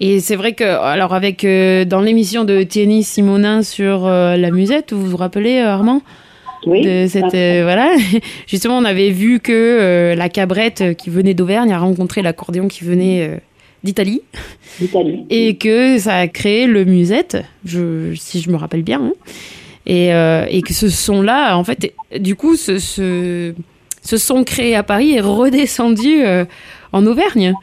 Et 0.00 0.20
c'est 0.20 0.36
vrai 0.36 0.54
que, 0.54 0.64
alors, 0.64 1.12
avec 1.12 1.44
euh, 1.44 1.84
dans 1.84 2.00
l'émission 2.00 2.44
de 2.44 2.62
Thierry 2.62 3.02
Simonin 3.02 3.62
sur 3.62 4.06
euh, 4.06 4.36
la 4.38 4.50
musette, 4.50 4.94
vous 4.94 5.04
vous 5.04 5.18
rappelez, 5.18 5.58
euh, 5.58 5.68
Armand? 5.68 6.00
Oui, 6.66 6.80
de 6.80 7.04
cette, 7.08 7.32
voilà. 7.32 7.94
Justement, 8.46 8.78
on 8.78 8.86
avait 8.86 9.10
vu 9.10 9.38
que 9.38 10.14
la 10.16 10.28
cabrette 10.30 10.96
qui 10.96 11.10
venait 11.10 11.34
d'Auvergne 11.34 11.70
a 11.72 11.78
rencontré 11.78 12.22
l'accordéon 12.22 12.68
qui 12.68 12.84
venait 12.84 13.38
d'Italie 13.82 14.22
l'Italie. 14.80 15.26
et 15.30 15.56
que 15.58 15.98
ça 15.98 16.14
a 16.16 16.26
créé 16.26 16.66
le 16.66 16.86
musette, 16.86 17.36
je, 17.66 18.14
si 18.14 18.40
je 18.40 18.48
me 18.50 18.56
rappelle 18.56 18.82
bien. 18.82 19.02
hein. 19.02 19.12
Et, 19.86 20.06
et 20.08 20.62
que 20.62 20.72
ce 20.72 20.88
son-là, 20.88 21.58
en 21.58 21.64
fait, 21.64 21.92
du 22.18 22.34
coup, 22.34 22.56
ce, 22.56 22.78
ce, 22.78 23.52
ce 24.04 24.16
son 24.16 24.44
créé 24.44 24.74
à 24.76 24.82
Paris 24.82 25.14
est 25.14 25.20
redescendu 25.20 26.24
euh, 26.24 26.44
en 26.92 27.06
Auvergne, 27.06 27.54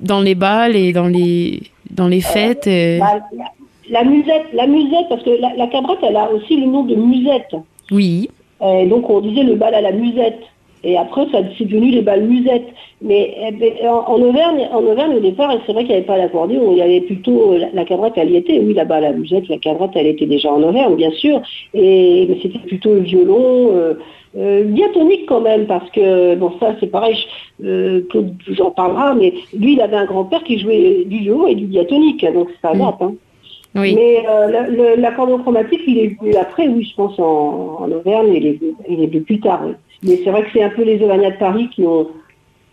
dans 0.00 0.20
les 0.20 0.34
bals 0.34 0.74
et 0.76 0.92
dans 0.92 1.06
les, 1.06 1.62
dans 1.90 2.08
les 2.08 2.20
fêtes. 2.20 2.66
et- 2.66 2.98
Bah, 2.98 3.20
la, 3.36 3.44
la 3.90 4.04
musette, 4.04 4.46
la 4.52 4.66
musette, 4.66 5.08
parce 5.08 5.22
que 5.22 5.30
la, 5.40 5.54
la 5.56 5.66
cabrette, 5.68 5.98
elle 6.02 6.16
a 6.16 6.30
aussi 6.30 6.56
le 6.56 6.66
nom 6.66 6.82
de 6.84 6.94
musette. 6.94 7.54
Oui, 7.90 8.30
Et 8.66 8.86
donc 8.86 9.08
on 9.10 9.20
disait 9.20 9.42
le 9.42 9.56
bal 9.56 9.74
à 9.74 9.80
la 9.82 9.92
musette. 9.92 10.40
Et 10.84 10.96
après, 10.96 11.22
ça 11.32 11.38
c'est 11.56 11.64
devenu 11.64 11.90
les 11.90 12.02
balles 12.02 12.24
musettes. 12.24 12.66
Mais 13.02 13.34
eh 13.48 13.52
ben, 13.52 13.72
en, 13.88 14.12
en 14.14 14.20
Auvergne, 14.20 14.68
en 14.72 14.82
Auvergne, 14.82 15.16
au 15.16 15.20
départ, 15.20 15.50
c'est 15.66 15.72
vrai 15.72 15.82
qu'il 15.82 15.90
n'y 15.92 15.96
avait 15.98 16.06
pas 16.06 16.16
l'accordéon, 16.18 16.72
il 16.72 16.78
y 16.78 16.82
avait 16.82 17.00
plutôt 17.00 17.56
la, 17.56 17.68
la 17.72 17.84
cabrette, 17.84 18.14
elle 18.16 18.30
y 18.30 18.36
était. 18.36 18.58
Oui, 18.60 18.74
là-bas, 18.74 19.00
la 19.00 19.12
musette, 19.12 19.48
la 19.48 19.58
cabrette, 19.58 19.90
elle 19.94 20.06
était 20.06 20.26
déjà 20.26 20.50
en 20.52 20.62
Auvergne, 20.62 20.94
bien 20.96 21.10
sûr. 21.10 21.40
Et 21.74 22.26
mais 22.28 22.38
c'était 22.42 22.58
plutôt 22.60 22.94
le 22.94 23.00
violon, 23.00 23.70
euh, 23.72 23.94
euh, 24.36 24.64
diatonique 24.64 25.26
quand 25.26 25.40
même, 25.40 25.66
parce 25.66 25.88
que 25.90 26.34
bon, 26.34 26.52
ça 26.60 26.74
c'est 26.80 26.88
pareil. 26.90 27.14
je- 27.16 27.66
euh, 27.66 28.00
Claude 28.10 28.34
vous 28.48 28.60
en 28.62 28.70
parlera, 28.70 29.14
mais 29.14 29.32
lui, 29.58 29.74
il 29.74 29.80
avait 29.80 29.96
un 29.96 30.06
grand-père 30.06 30.42
qui 30.44 30.58
jouait 30.58 31.04
du 31.06 31.18
violon 31.18 31.46
et 31.46 31.54
du 31.54 31.66
diatonique, 31.66 32.24
donc 32.34 32.48
ça 32.62 32.74
Mm. 32.74 32.78
date. 32.78 32.94
Hein. 33.00 33.14
oui. 33.76 33.94
Mais 33.94 34.24
euh, 34.28 34.96
l'accordéon 34.96 35.38
chromatique, 35.38 35.80
il 35.86 35.98
est 35.98 36.16
venu 36.20 36.34
après, 36.36 36.66
oui, 36.68 36.84
je 36.90 36.94
pense, 36.96 37.18
en, 37.18 37.78
en 37.80 37.90
Auvergne, 37.92 38.32
il 38.34 38.46
est, 38.46 38.58
il 38.88 39.02
est 39.02 39.06
venu 39.06 39.20
plus 39.22 39.40
tard. 39.40 39.62
oui. 39.66 39.72
Mais 40.04 40.20
c'est 40.22 40.30
vrai 40.30 40.42
que 40.44 40.48
c'est 40.52 40.62
un 40.62 40.70
peu 40.70 40.82
les 40.84 41.00
Auvergnats 41.02 41.30
de 41.30 41.38
Paris 41.38 41.68
qui 41.74 41.82
ont, 41.82 42.08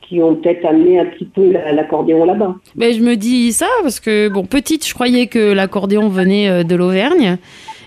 qui 0.02 0.22
ont 0.22 0.36
peut-être 0.36 0.66
amené 0.66 1.00
un 1.00 1.06
petit 1.06 1.26
peu 1.26 1.52
la- 1.52 1.72
l'accordéon 1.72 2.26
là-bas. 2.26 2.56
Ben, 2.76 2.94
je 2.94 3.00
me 3.00 3.16
dis 3.16 3.52
ça 3.54 3.68
parce 3.82 4.00
que, 4.00 4.28
bon, 4.28 4.44
petite, 4.46 4.86
je 4.88 4.94
croyais 4.94 5.28
que 5.28 5.54
l'accordéon 5.54 6.10
venait 6.10 6.50
euh, 6.50 6.64
de 6.64 6.76
l'Auvergne. 6.76 7.38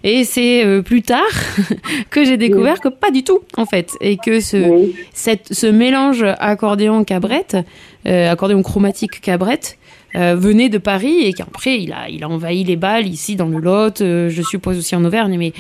Et 0.07 0.25
c'est 0.25 0.65
euh, 0.65 0.83
plus 0.83 1.01
tard 1.03 1.23
que 2.11 2.25
j'ai 2.25 2.37
découvert 2.37 2.79
que 2.81 2.89
pas 2.89 3.11
du 3.11 3.25
tout, 3.25 3.41
en 3.57 3.65
fait. 3.65 3.91
Et 4.03 4.19
que 4.19 4.39
ce, 4.41 4.57
Oui. 4.59 4.95
cette, 5.15 5.53
ce 5.55 5.67
mélange 5.67 6.25
accordéon-cabrette, 6.39 7.57
euh, 8.07 8.31
accordéon 8.31 8.63
chromatique 8.63 9.21
cabrette, 9.23 9.79
euh, 10.15 10.37
venait 10.37 10.69
de 10.69 10.79
Paris 10.79 11.23
et 11.25 11.33
qu'après 11.33 11.81
il 11.81 11.93
a, 11.93 12.09
il 12.09 12.23
a 12.23 12.29
envahi 12.29 12.63
les 12.65 12.77
balles 12.77 13.09
ici 13.09 13.35
dans 13.35 13.49
le 13.49 13.59
Lot, 13.59 14.01
euh, 14.01 14.29
je 14.31 14.43
suppose 14.43 14.79
aussi 14.79 14.95
en 14.95 15.05
Auvergne, 15.05 15.37
mais 15.39 15.53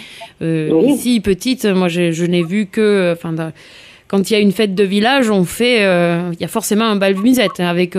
euh, 0.42 0.70
Oui. 0.72 0.92
ici 0.92 1.20
petite, 1.20 1.64
moi 1.64 1.88
je, 1.88 2.12
je 2.12 2.24
n'ai 2.24 2.42
vu 2.44 2.66
que, 2.66 3.12
enfin, 3.16 3.34
quand 4.06 4.30
il 4.30 4.34
y 4.34 4.36
a 4.36 4.40
une 4.40 4.52
fête 4.52 4.74
de 4.74 4.84
village, 4.84 5.28
on 5.30 5.44
fait, 5.44 5.78
il 5.78 6.40
y 6.40 6.44
a 6.44 6.48
forcément 6.48 6.84
un 6.84 6.96
bal 6.96 7.16
musette 7.16 7.58
avec 7.58 7.96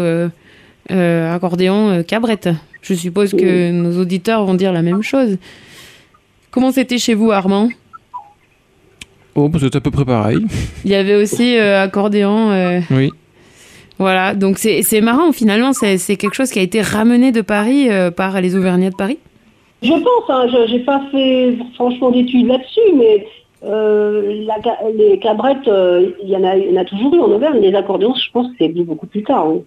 accordéon 0.90 2.04
cabrette. 2.08 2.50
Je 2.82 2.94
suppose 2.94 3.32
que 3.32 3.72
nos 3.72 4.00
auditeurs 4.00 4.46
vont 4.46 4.54
dire 4.54 4.72
la 4.72 4.82
même 4.84 5.02
chose. 5.02 5.38
Comment 6.56 6.72
c'était 6.72 6.98
chez 6.98 7.14
vous, 7.14 7.32
Armand? 7.32 7.68
Oh, 9.36 9.50
bah, 9.50 9.60
c'est 9.62 9.76
à 9.76 9.82
peu 9.82 9.92
près 9.92 10.06
pareil. 10.06 10.40
Il 10.86 10.92
y 10.92 10.96
avait 10.96 11.16
aussi 11.16 11.58
euh, 11.58 11.84
accordéon. 11.84 12.50
euh, 12.52 12.80
Oui. 12.92 13.12
Voilà, 14.00 14.34
donc 14.36 14.58
c'est 14.58 14.82
c'est 14.82 15.00
marrant 15.02 15.32
finalement, 15.34 15.72
c'est 15.74 15.98
c'est 15.98 16.16
quelque 16.18 16.34
chose 16.36 16.50
qui 16.52 16.60
a 16.60 16.62
été 16.62 16.82
ramené 16.82 17.32
de 17.34 17.42
Paris 17.42 17.90
euh, 17.90 18.10
par 18.12 18.40
les 18.42 18.56
Auvergnats 18.56 18.90
de 18.90 18.96
Paris? 18.96 19.20
Je 19.84 19.90
pense, 19.92 20.30
hein, 20.30 20.48
je 20.52 20.72
n'ai 20.72 20.80
pas 20.80 21.02
fait 21.12 21.58
franchement 21.76 22.12
d'études 22.12 22.48
là-dessus, 22.48 22.90
mais 22.98 23.26
euh, 23.66 24.44
la 24.46 24.56
les 24.98 25.20
cabrettes, 25.20 25.68
euh, 25.70 26.10
il 26.24 26.30
y, 26.30 26.36
en 26.38 26.44
a- 26.44 26.58
il 26.58 26.72
y 26.74 26.78
en 26.78 26.82
a 26.82 26.86
toujours 26.86 27.14
eu 27.16 27.20
en 27.20 27.32
Auvergne. 27.32 27.60
Les 27.62 27.74
accordéons, 27.76 28.14
je 28.16 28.32
pense 28.32 28.48
que 28.48 28.54
c'est 28.60 28.68
venu 28.70 28.84
beaucoup 28.84 29.08
plus 29.08 29.24
tard. 29.24 29.48
oui. 29.50 29.62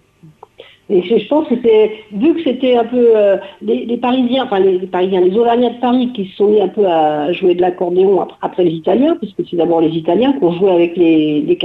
Et 0.91 1.03
je, 1.03 1.17
je 1.19 1.27
pense 1.27 1.47
que 1.47 1.55
c'est, 1.63 1.91
vu 2.11 2.33
que 2.33 2.43
c'était 2.43 2.75
un 2.75 2.83
peu 2.85 3.11
euh, 3.15 3.37
les, 3.61 3.85
les 3.85 3.97
Parisiens, 3.97 4.45
enfin 4.45 4.59
les, 4.59 4.79
les 4.79 4.87
Parisiens, 4.87 5.21
les 5.21 5.37
Auvergnats 5.37 5.69
de 5.69 5.79
Paris 5.79 6.11
qui 6.15 6.25
se 6.25 6.35
sont 6.37 6.47
mis 6.47 6.59
un 6.61 6.67
peu 6.67 6.85
à 6.87 7.31
jouer 7.31 7.53
de 7.53 7.61
l'accordéon 7.61 8.21
ap- 8.21 8.31
après 8.41 8.63
les 8.63 8.71
Italiens, 8.71 9.15
puisque 9.21 9.47
c'est 9.47 9.55
d'abord 9.57 9.81
les 9.81 9.89
Italiens 9.95 10.33
qui 10.33 10.43
ont 10.43 10.51
joué 10.53 10.71
avec 10.71 10.97
les, 10.97 11.41
les. 11.41 11.57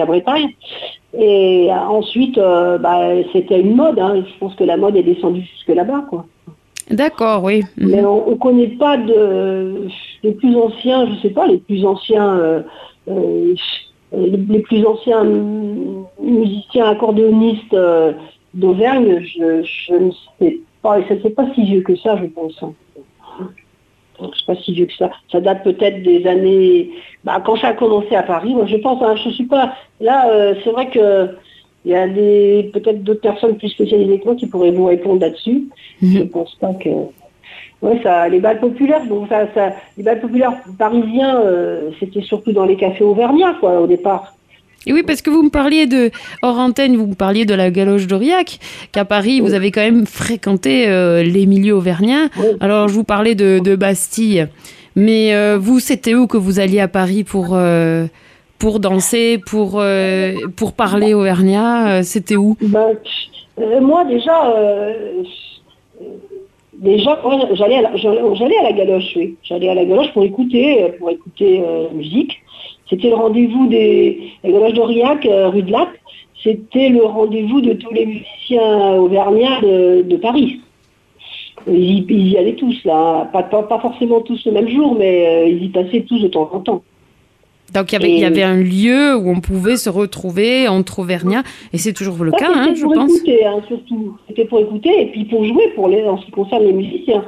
Et 1.17 1.69
euh, 1.71 1.75
ensuite, 1.75 2.37
euh, 2.39 2.77
bah, 2.79 3.01
c'était 3.33 3.61
une 3.61 3.75
mode. 3.75 3.99
hein. 3.99 4.23
Je 4.27 4.39
pense 4.39 4.55
que 4.57 4.65
la 4.65 4.77
mode 4.77 4.97
est 4.97 5.03
descendue 5.03 5.43
jusque 5.43 5.75
là-bas, 5.75 6.05
quoi. 6.11 6.27
D'accord, 6.91 7.43
oui. 7.45 7.63
Mhm. 7.79 7.89
Mais 7.91 8.05
on 8.05 8.31
ne 8.31 8.35
connaît 8.35 8.67
pas 8.79 8.99
de 8.99 9.87
les 10.23 10.33
plus 10.33 10.55
anciens, 10.57 11.07
je 11.07 11.21
sais 11.23 11.31
pas, 11.33 11.47
les 11.47 11.59
plus 11.59 11.87
anciens, 11.87 12.37
euh, 12.37 12.61
euh, 13.09 13.55
les, 14.13 14.31
les 14.51 14.59
plus 14.59 14.85
anciens 14.85 15.25
mu- 15.25 16.03
musiciens 16.21 16.87
accordéonistes 16.87 17.73
d'Auvergne, 18.55 19.21
je, 19.23 19.62
je 19.62 19.95
ne 19.95 20.11
sais 20.38 20.59
pas, 20.83 20.99
et 21.01 21.03
ça 21.09 21.14
c'est 21.23 21.35
pas 21.35 21.47
si 21.55 21.62
vieux 21.64 21.83
que 21.83 21.97
ça, 21.97 22.17
je 22.17 22.27
pense. 22.27 22.62
hein. 22.62 22.73
C'est 24.21 24.47
pas 24.47 24.55
si 24.57 24.73
vieux 24.73 24.87
que 24.87 24.93
ça. 24.95 25.11
Ça 25.31 25.40
date 25.40 25.64
peut-être 25.64 26.03
des 26.03 26.25
années. 26.27 26.90
Bah, 27.25 27.43
quand 27.45 27.57
ça 27.57 27.69
a 27.69 27.73
commencé 27.73 28.14
à 28.14 28.23
Paris, 28.23 28.55
moi 28.55 28.64
je 28.67 28.77
pense. 28.77 29.03
hein, 29.03 29.17
je 29.17 29.31
suis 29.31 29.45
pas. 29.47 29.75
Là, 30.01 30.31
euh, 30.31 30.55
c'est 30.62 30.71
vrai 30.71 30.88
que 30.88 31.31
il 31.85 31.90
y 31.90 31.95
a 31.95 32.07
des 32.09 32.71
peut-être 32.73 33.03
d'autres 33.03 33.21
personnes 33.21 33.57
plus 33.57 33.69
spécialisées 33.71 34.21
que 34.21 34.25
moi 34.25 34.37
qui 34.37 34.47
pourraient 34.47 34.71
vous 34.71 34.87
répondre 34.87 35.21
là-dessus. 35.21 35.69
Je 36.01 36.21
Mhm. 36.21 36.29
pense 36.31 36.55
pas 36.55 36.73
que. 36.75 36.88
Ouais, 37.83 38.01
ça, 38.03 38.29
les 38.29 38.40
balles 38.40 38.61
populaires, 38.61 39.05
bon, 39.05 39.27
ça, 39.27 39.53
ça, 39.53 39.75
les 39.99 40.03
balles 40.05 40.21
populaires 40.21 40.55
parisiens, 40.79 41.40
euh, 41.40 41.90
c'était 42.01 42.23
surtout 42.23 42.53
dans 42.53 42.64
les 42.64 42.77
cafés 42.77 43.05
auvergnats, 43.05 43.57
quoi, 43.61 43.81
au 43.81 43.87
départ. 43.87 44.35
Et 44.87 44.92
oui, 44.92 45.03
parce 45.07 45.23
que 45.23 45.31
vous 45.31 45.42
me 45.42 45.51
parliez 45.51 45.87
de, 45.87 46.11
hors 46.42 46.59
antenne, 46.59 46.97
vous 46.97 47.07
me 47.07 47.14
parliez 47.14 47.44
de 47.44 47.55
la 47.55 47.70
galoche 47.70 48.07
d'Aurillac, 48.07 48.59
qu'à 48.92 49.05
Paris, 49.05 49.40
vous 49.40 49.55
avez 49.55 49.70
quand 49.70 49.81
même 49.81 50.07
fréquenté 50.07 50.87
euh, 50.88 51.23
les 51.23 51.47
milieux 51.47 51.75
auvergnats. 51.75 52.29
Alors, 52.61 52.88
je 52.88 52.94
vous 52.94 53.05
parlais 53.05 53.35
de, 53.35 53.59
de 53.59 53.77
Bastille. 53.77 54.49
Mais 54.97 55.35
euh, 55.35 55.59
vous, 55.61 55.81
c'était 55.81 56.14
où 56.14 56.27
que 56.27 56.37
vous 56.37 56.61
alliez 56.61 56.81
à 56.81 56.87
Paris 56.87 57.25
pour, 57.25 57.55
euh, 57.55 58.07
pour 58.59 58.79
danser, 58.79 59.40
pour, 59.44 59.81
euh, 59.81 60.35
pour 60.57 60.73
parler 60.73 61.14
auvergnat 61.14 61.99
euh, 61.99 62.03
C'était 62.03 62.37
où? 62.37 62.57
Ben, 62.61 62.90
euh, 63.61 63.81
moi 63.81 64.05
déjà, 64.05 64.55
déjà, 66.75 67.20
j'allais 67.55 67.77
à 67.77 67.83
la, 67.83 67.97
j'allais 67.97 68.59
à 68.59 68.62
la 68.62 68.73
galoche, 68.73 69.12
oui. 69.16 69.35
J'allais 69.42 69.68
à 69.68 69.75
la 69.75 69.85
galoche 69.85 70.12
pour 70.12 70.25
écouter, 70.25 70.92
pour 70.99 71.11
écouter 71.11 71.62
euh, 71.66 71.88
musique. 71.92 72.43
C'était 72.88 73.09
le 73.09 73.14
rendez-vous 73.14 73.66
des 73.68 74.33
galoche 74.44 74.75
d'Aurillac, 74.75 75.25
euh, 75.27 75.49
rue 75.49 75.62
de 75.62 75.73
Lac. 75.73 75.88
C'était 76.42 76.90
le 76.90 77.05
rendez-vous 77.05 77.61
de 77.62 77.73
tous 77.73 77.92
les 77.94 78.05
musiciens 78.07 78.97
auvergnats 78.97 79.61
de, 79.62 80.03
de 80.03 80.16
Paris. 80.16 80.61
Ils 81.66 81.75
y, 82.01 82.07
ils 82.11 82.29
y 82.33 82.37
allaient 82.37 82.57
tous 82.57 82.77
là, 82.85 83.25
pas, 83.33 83.42
pas, 83.42 83.62
pas 83.62 83.79
forcément 83.79 84.20
tous 84.20 84.44
le 84.44 84.53
même 84.53 84.68
jour, 84.68 84.94
mais 84.99 85.27
euh, 85.27 85.49
ils 85.49 85.64
y 85.64 85.68
passaient 85.70 86.03
tous 86.03 86.18
de 86.20 86.29
temps 86.29 86.51
en 86.53 86.61
temps. 86.61 86.83
Donc, 87.73 87.90
il 87.90 87.94
y, 87.94 87.97
avait, 87.97 88.11
il 88.11 88.18
y 88.18 88.23
Et- 88.23 88.27
avait 88.27 88.42
un 88.42 88.57
lieu 88.57 89.16
où 89.16 89.31
on 89.31 89.40
pouvait 89.40 89.77
se 89.79 89.88
retrouver 89.88 90.68
entre 90.68 90.99
auvergnats. 90.99 91.42
Et 91.73 91.79
c'est 91.79 91.94
toujours 91.94 92.23
le 92.23 92.31
Ça, 92.33 92.37
cas, 92.37 92.47
c'était 92.49 92.59
hein, 92.61 92.75
je 92.77 92.83
pour 92.83 92.92
pense. 92.92 93.16
écouter, 93.16 93.47
hein, 93.47 93.61
surtout. 93.66 94.16
C'était 94.29 94.44
pour 94.44 94.61
écouter 94.61 94.90
et 95.01 95.07
puis 95.07 95.25
pour 95.25 95.42
jouer 95.47 95.68
pour 95.75 95.88
les, 95.88 96.05
en 96.05 96.18
ce 96.18 96.27
qui 96.27 96.31
concerne 96.33 96.64
les 96.64 96.73
musiciens. 96.75 97.25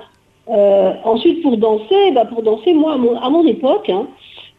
Euh, 0.50 0.92
ensuite, 1.04 1.42
pour 1.42 1.56
danser, 1.56 2.12
bah, 2.14 2.26
pour 2.26 2.42
danser, 2.42 2.74
moi, 2.74 2.92
à 2.92 2.96
mon, 2.98 3.16
à 3.18 3.30
mon 3.30 3.44
époque, 3.46 3.88
hein, 3.88 4.06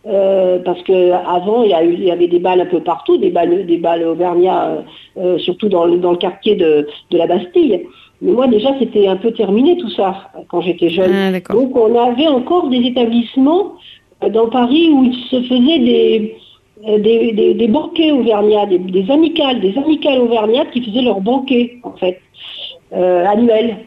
euh, 0.08 0.60
parce 0.64 0.82
que 0.84 1.12
avant 1.12 1.64
il 1.64 1.72
il 2.00 2.04
y 2.04 2.12
avait 2.12 2.28
des 2.28 2.40
balles 2.40 2.62
un 2.62 2.66
peu 2.66 2.80
partout, 2.80 3.18
des 3.18 3.30
balles, 3.30 3.66
des 3.66 3.78
balles 3.78 4.04
auvergnats, 4.04 4.66
euh, 4.68 4.82
euh, 5.22 5.38
surtout 5.40 5.70
dans, 5.70 5.86
le- 5.86 5.98
dans 5.98 6.12
le 6.12 6.18
quartier 6.18 6.56
de, 6.56 6.88
de 7.12 7.18
la 7.18 7.28
Bastille. 7.28 7.82
Mais 8.22 8.32
moi, 8.32 8.48
déjà, 8.48 8.70
c'était 8.80 9.08
un 9.08 9.18
peu 9.18 9.32
terminé 9.32 9.78
tout 9.78 9.92
ça 9.92 10.10
quand 10.50 10.62
j'étais 10.62 10.90
jeune. 10.90 11.14
Ah. 11.14 11.54
Donc 11.54 11.76
on 11.76 11.94
avait 12.10 12.28
encore 12.28 12.70
des 12.70 12.82
établissements 12.92 13.74
dans 14.38 14.50
Paris 14.50 14.90
où 14.92 15.04
il 15.04 15.14
se 15.32 15.40
faisait 15.44 15.80
des, 15.90 16.36
des, 17.06 17.32
des, 17.34 17.54
des 17.54 17.68
banquets 17.68 18.12
auvergnats, 18.12 18.66
des, 18.66 18.80
des 18.80 19.12
amicales, 19.12 19.60
des 19.62 19.78
amicales 19.78 20.20
auvergnates 20.20 20.72
qui 20.72 20.82
faisaient 20.82 21.04
leurs 21.04 21.22
banquets, 21.22 21.78
en 21.84 21.92
fait, 21.92 22.20
euh, 22.94 23.24
annuels. 23.26 23.78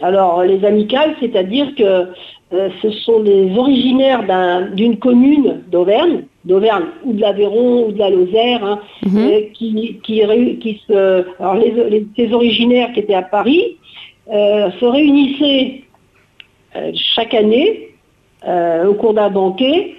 Alors, 0.00 0.42
les 0.44 0.64
amicales, 0.64 1.14
c'est-à-dire 1.20 1.74
que 1.76 2.08
euh, 2.52 2.68
ce 2.82 2.90
sont 2.90 3.20
des 3.20 3.56
originaires 3.56 4.24
d'un- 4.26 4.62
d'une 4.72 4.98
commune 4.98 5.62
d'Auvergne, 5.70 6.24
d'Auvergne 6.44 6.84
ou 7.04 7.12
de 7.14 7.20
l'Aveyron 7.20 7.86
ou 7.88 7.92
de 7.92 7.98
la 7.98 8.10
Lozère, 8.10 8.64
hein, 8.64 8.80
Mhm. 9.06 9.18
euh, 9.18 9.40
qui, 9.54 10.00
qui, 10.02 10.80
se, 10.86 11.24
alors 11.40 11.54
les, 11.54 11.70
les- 11.90 12.06
ces 12.16 12.32
originaires 12.32 12.92
qui 12.92 13.00
étaient 13.00 13.14
à 13.14 13.22
Paris 13.22 13.76
euh, 14.32 14.70
se 14.78 14.84
réunissaient 14.84 15.82
chaque 16.94 17.34
année 17.34 17.88
au 18.88 18.94
cours 18.94 19.14
d'un 19.14 19.30
banquet 19.30 19.94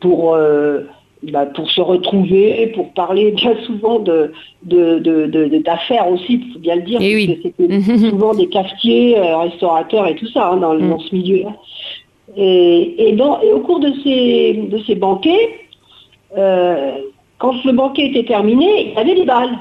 pour, 0.00 0.36
bah, 1.32 1.46
pour 1.46 1.70
se 1.70 1.80
retrouver, 1.80 2.68
pour 2.74 2.92
parler 2.92 3.32
bien 3.32 3.54
souvent 3.66 3.98
de, 3.98 4.32
de, 4.64 4.98
de- 4.98 5.26
de- 5.26 5.46
de- 5.48 5.58
d'affaires 5.58 6.10
aussi, 6.10 6.40
il 6.46 6.52
faut 6.52 6.58
bien 6.58 6.76
le 6.76 6.82
dire, 6.82 6.98
Eh 7.00 7.12
parce 7.12 7.14
oui. 7.26 7.40
que 7.42 7.48
c'était 7.82 8.08
souvent 8.10 8.34
des 8.34 8.46
cafetiers, 8.48 9.18
euh, 9.18 9.36
restaurateurs 9.38 10.06
et 10.08 10.14
tout 10.16 10.28
ça 10.28 10.50
hein, 10.50 10.56
dans, 10.58 10.74
Mm. 10.74 10.90
dans 10.90 10.98
ce 10.98 11.14
milieu-là. 11.14 11.52
Et, 12.36 13.08
et, 13.08 13.12
dans- 13.12 13.40
et 13.40 13.52
au 13.52 13.60
cours 13.60 13.80
de 13.80 13.92
ces, 14.04 14.54
de 14.70 14.78
ces 14.86 14.94
banquets, 14.94 15.50
euh, 16.36 16.92
quand 17.38 17.52
le 17.64 17.72
banquet 17.72 18.06
était 18.08 18.24
terminé, 18.24 18.88
il 18.88 18.94
y 18.94 18.96
avait 18.96 19.14
des 19.14 19.24
balles. 19.24 19.56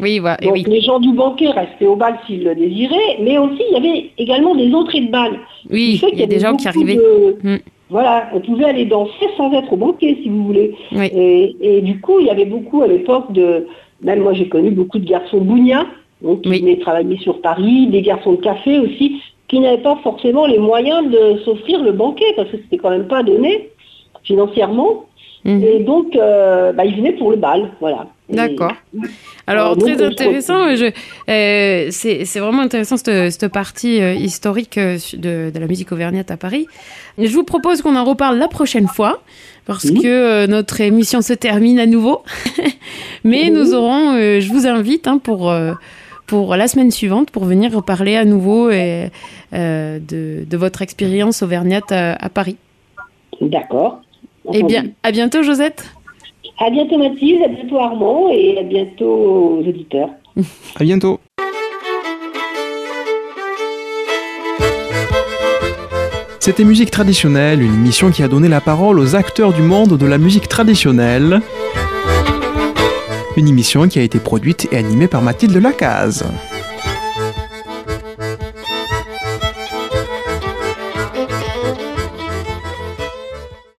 Oui, 0.00 0.18
voilà. 0.18 0.38
eh 0.40 0.46
Donc 0.46 0.54
oui. 0.54 0.64
les 0.66 0.80
gens 0.80 0.98
du 1.00 1.12
banquet 1.12 1.48
restaient 1.50 1.86
au 1.86 1.96
bal 1.96 2.18
s'ils 2.26 2.44
le 2.44 2.54
désiraient, 2.54 3.18
mais 3.20 3.38
aussi 3.38 3.62
il 3.70 3.74
y 3.74 3.76
avait 3.76 4.10
également 4.18 4.54
des 4.54 4.72
entrées 4.74 5.02
de 5.02 5.10
balles. 5.10 5.38
Oui, 5.70 6.00
il 6.02 6.18
y 6.18 6.22
a 6.22 6.26
qu'il 6.26 6.28
des 6.28 6.40
gens 6.40 6.56
qui 6.56 6.66
arrivaient. 6.66 6.96
de- 6.96 7.38
Mm. 7.42 7.58
Voilà, 7.92 8.28
on 8.34 8.40
pouvait 8.40 8.64
aller 8.64 8.86
danser 8.86 9.26
sans 9.36 9.52
être 9.52 9.72
au 9.72 9.76
banquet 9.76 10.16
si 10.22 10.28
vous 10.28 10.44
voulez. 10.44 10.74
Oui. 10.92 11.06
Et, 11.14 11.56
et 11.60 11.80
du 11.82 12.00
coup, 12.00 12.18
il 12.20 12.26
y 12.26 12.30
avait 12.30 12.46
beaucoup 12.46 12.82
à 12.82 12.88
l'époque 12.88 13.30
de, 13.32 13.66
même 14.02 14.20
moi 14.20 14.32
j'ai 14.32 14.48
connu 14.48 14.70
beaucoup 14.70 14.98
de 14.98 15.04
garçons 15.04 15.38
bougnats, 15.38 15.86
donc 16.22 16.40
qui 16.42 16.48
Oui. 16.48 16.60
venaient 16.60 16.78
travailler 16.78 17.18
sur 17.18 17.40
Paris, 17.40 17.86
des 17.88 18.02
garçons 18.02 18.32
de 18.32 18.40
café 18.40 18.78
aussi, 18.78 19.20
qui 19.48 19.60
n'avaient 19.60 19.82
pas 19.82 19.98
forcément 20.02 20.46
les 20.46 20.58
moyens 20.58 21.10
de 21.10 21.38
s'offrir 21.44 21.82
le 21.82 21.92
banquet, 21.92 22.32
parce 22.36 22.48
que 22.50 22.56
c'était 22.56 22.78
quand 22.78 22.90
même 22.90 23.08
pas 23.08 23.22
donné 23.22 23.68
financièrement. 24.24 25.04
Mhm. 25.44 25.62
Et 25.62 25.78
donc, 25.80 26.16
euh, 26.16 26.72
bah, 26.72 26.84
ils 26.84 26.96
venaient 26.96 27.12
pour 27.12 27.30
le 27.30 27.36
bal, 27.36 27.70
voilà. 27.80 28.06
D'accord. 28.32 28.72
Alors, 29.46 29.76
très 29.76 30.02
intéressant. 30.02 30.74
Je, 30.76 30.86
euh, 31.28 31.88
c'est 31.90 32.24
c'est 32.24 32.38
vraiment 32.40 32.62
intéressant 32.62 32.96
cette, 32.96 33.30
cette 33.32 33.48
partie 33.48 34.00
euh, 34.00 34.14
historique 34.14 34.78
euh, 34.78 34.98
de, 35.14 35.50
de 35.52 35.58
la 35.58 35.66
musique 35.66 35.92
auvergnate 35.92 36.30
à 36.30 36.36
Paris. 36.36 36.66
Je 37.18 37.28
vous 37.32 37.44
propose 37.44 37.82
qu'on 37.82 37.96
en 37.96 38.04
reparle 38.04 38.38
la 38.38 38.48
prochaine 38.48 38.86
fois, 38.88 39.22
parce 39.66 39.84
Mhm. 39.86 40.02
que 40.02 40.06
euh, 40.08 40.46
notre 40.46 40.80
émission 40.80 41.20
se 41.22 41.32
termine 41.32 41.78
à 41.78 41.86
nouveau. 41.86 42.22
Mais 43.24 43.50
Mhm. 43.50 43.54
nous 43.54 43.74
aurons, 43.74 44.14
euh, 44.14 44.40
je 44.40 44.48
vous 44.52 44.66
invite 44.66 45.06
hein, 45.08 45.18
pour, 45.18 45.52
pour 46.26 46.56
la 46.56 46.68
semaine 46.68 46.90
suivante 46.90 47.30
pour 47.30 47.44
venir 47.44 47.72
reparler 47.74 48.16
à 48.16 48.24
nouveau 48.24 48.70
de, 48.70 49.10
de 49.52 50.56
votre 50.56 50.82
expérience 50.82 51.42
auvergnate 51.42 51.90
à, 51.92 52.14
à 52.14 52.28
Paris. 52.28 52.56
D'accord. 53.40 54.00
Eh 54.52 54.62
bien, 54.62 54.86
à 55.02 55.10
bientôt, 55.12 55.42
Josette. 55.42 55.84
À 56.58 56.70
bientôt 56.70 56.98
Mathilde, 56.98 57.42
à 57.44 57.48
bientôt 57.48 57.78
Armand 57.78 58.28
et 58.30 58.58
à 58.58 58.62
bientôt 58.62 59.58
aux 59.58 59.64
auditeurs. 59.66 60.10
À 60.76 60.84
bientôt. 60.84 61.20
C'était 66.40 66.64
Musique 66.64 66.90
traditionnelle, 66.90 67.62
une 67.62 67.74
émission 67.74 68.10
qui 68.10 68.22
a 68.22 68.28
donné 68.28 68.48
la 68.48 68.60
parole 68.60 68.98
aux 68.98 69.14
acteurs 69.14 69.52
du 69.52 69.62
monde 69.62 69.96
de 69.96 70.06
la 70.06 70.18
musique 70.18 70.48
traditionnelle. 70.48 71.40
Une 73.36 73.48
émission 73.48 73.86
qui 73.86 73.98
a 73.98 74.02
été 74.02 74.18
produite 74.18 74.68
et 74.72 74.76
animée 74.76 75.06
par 75.06 75.22
Mathilde 75.22 75.56
Lacaze. 75.56 76.24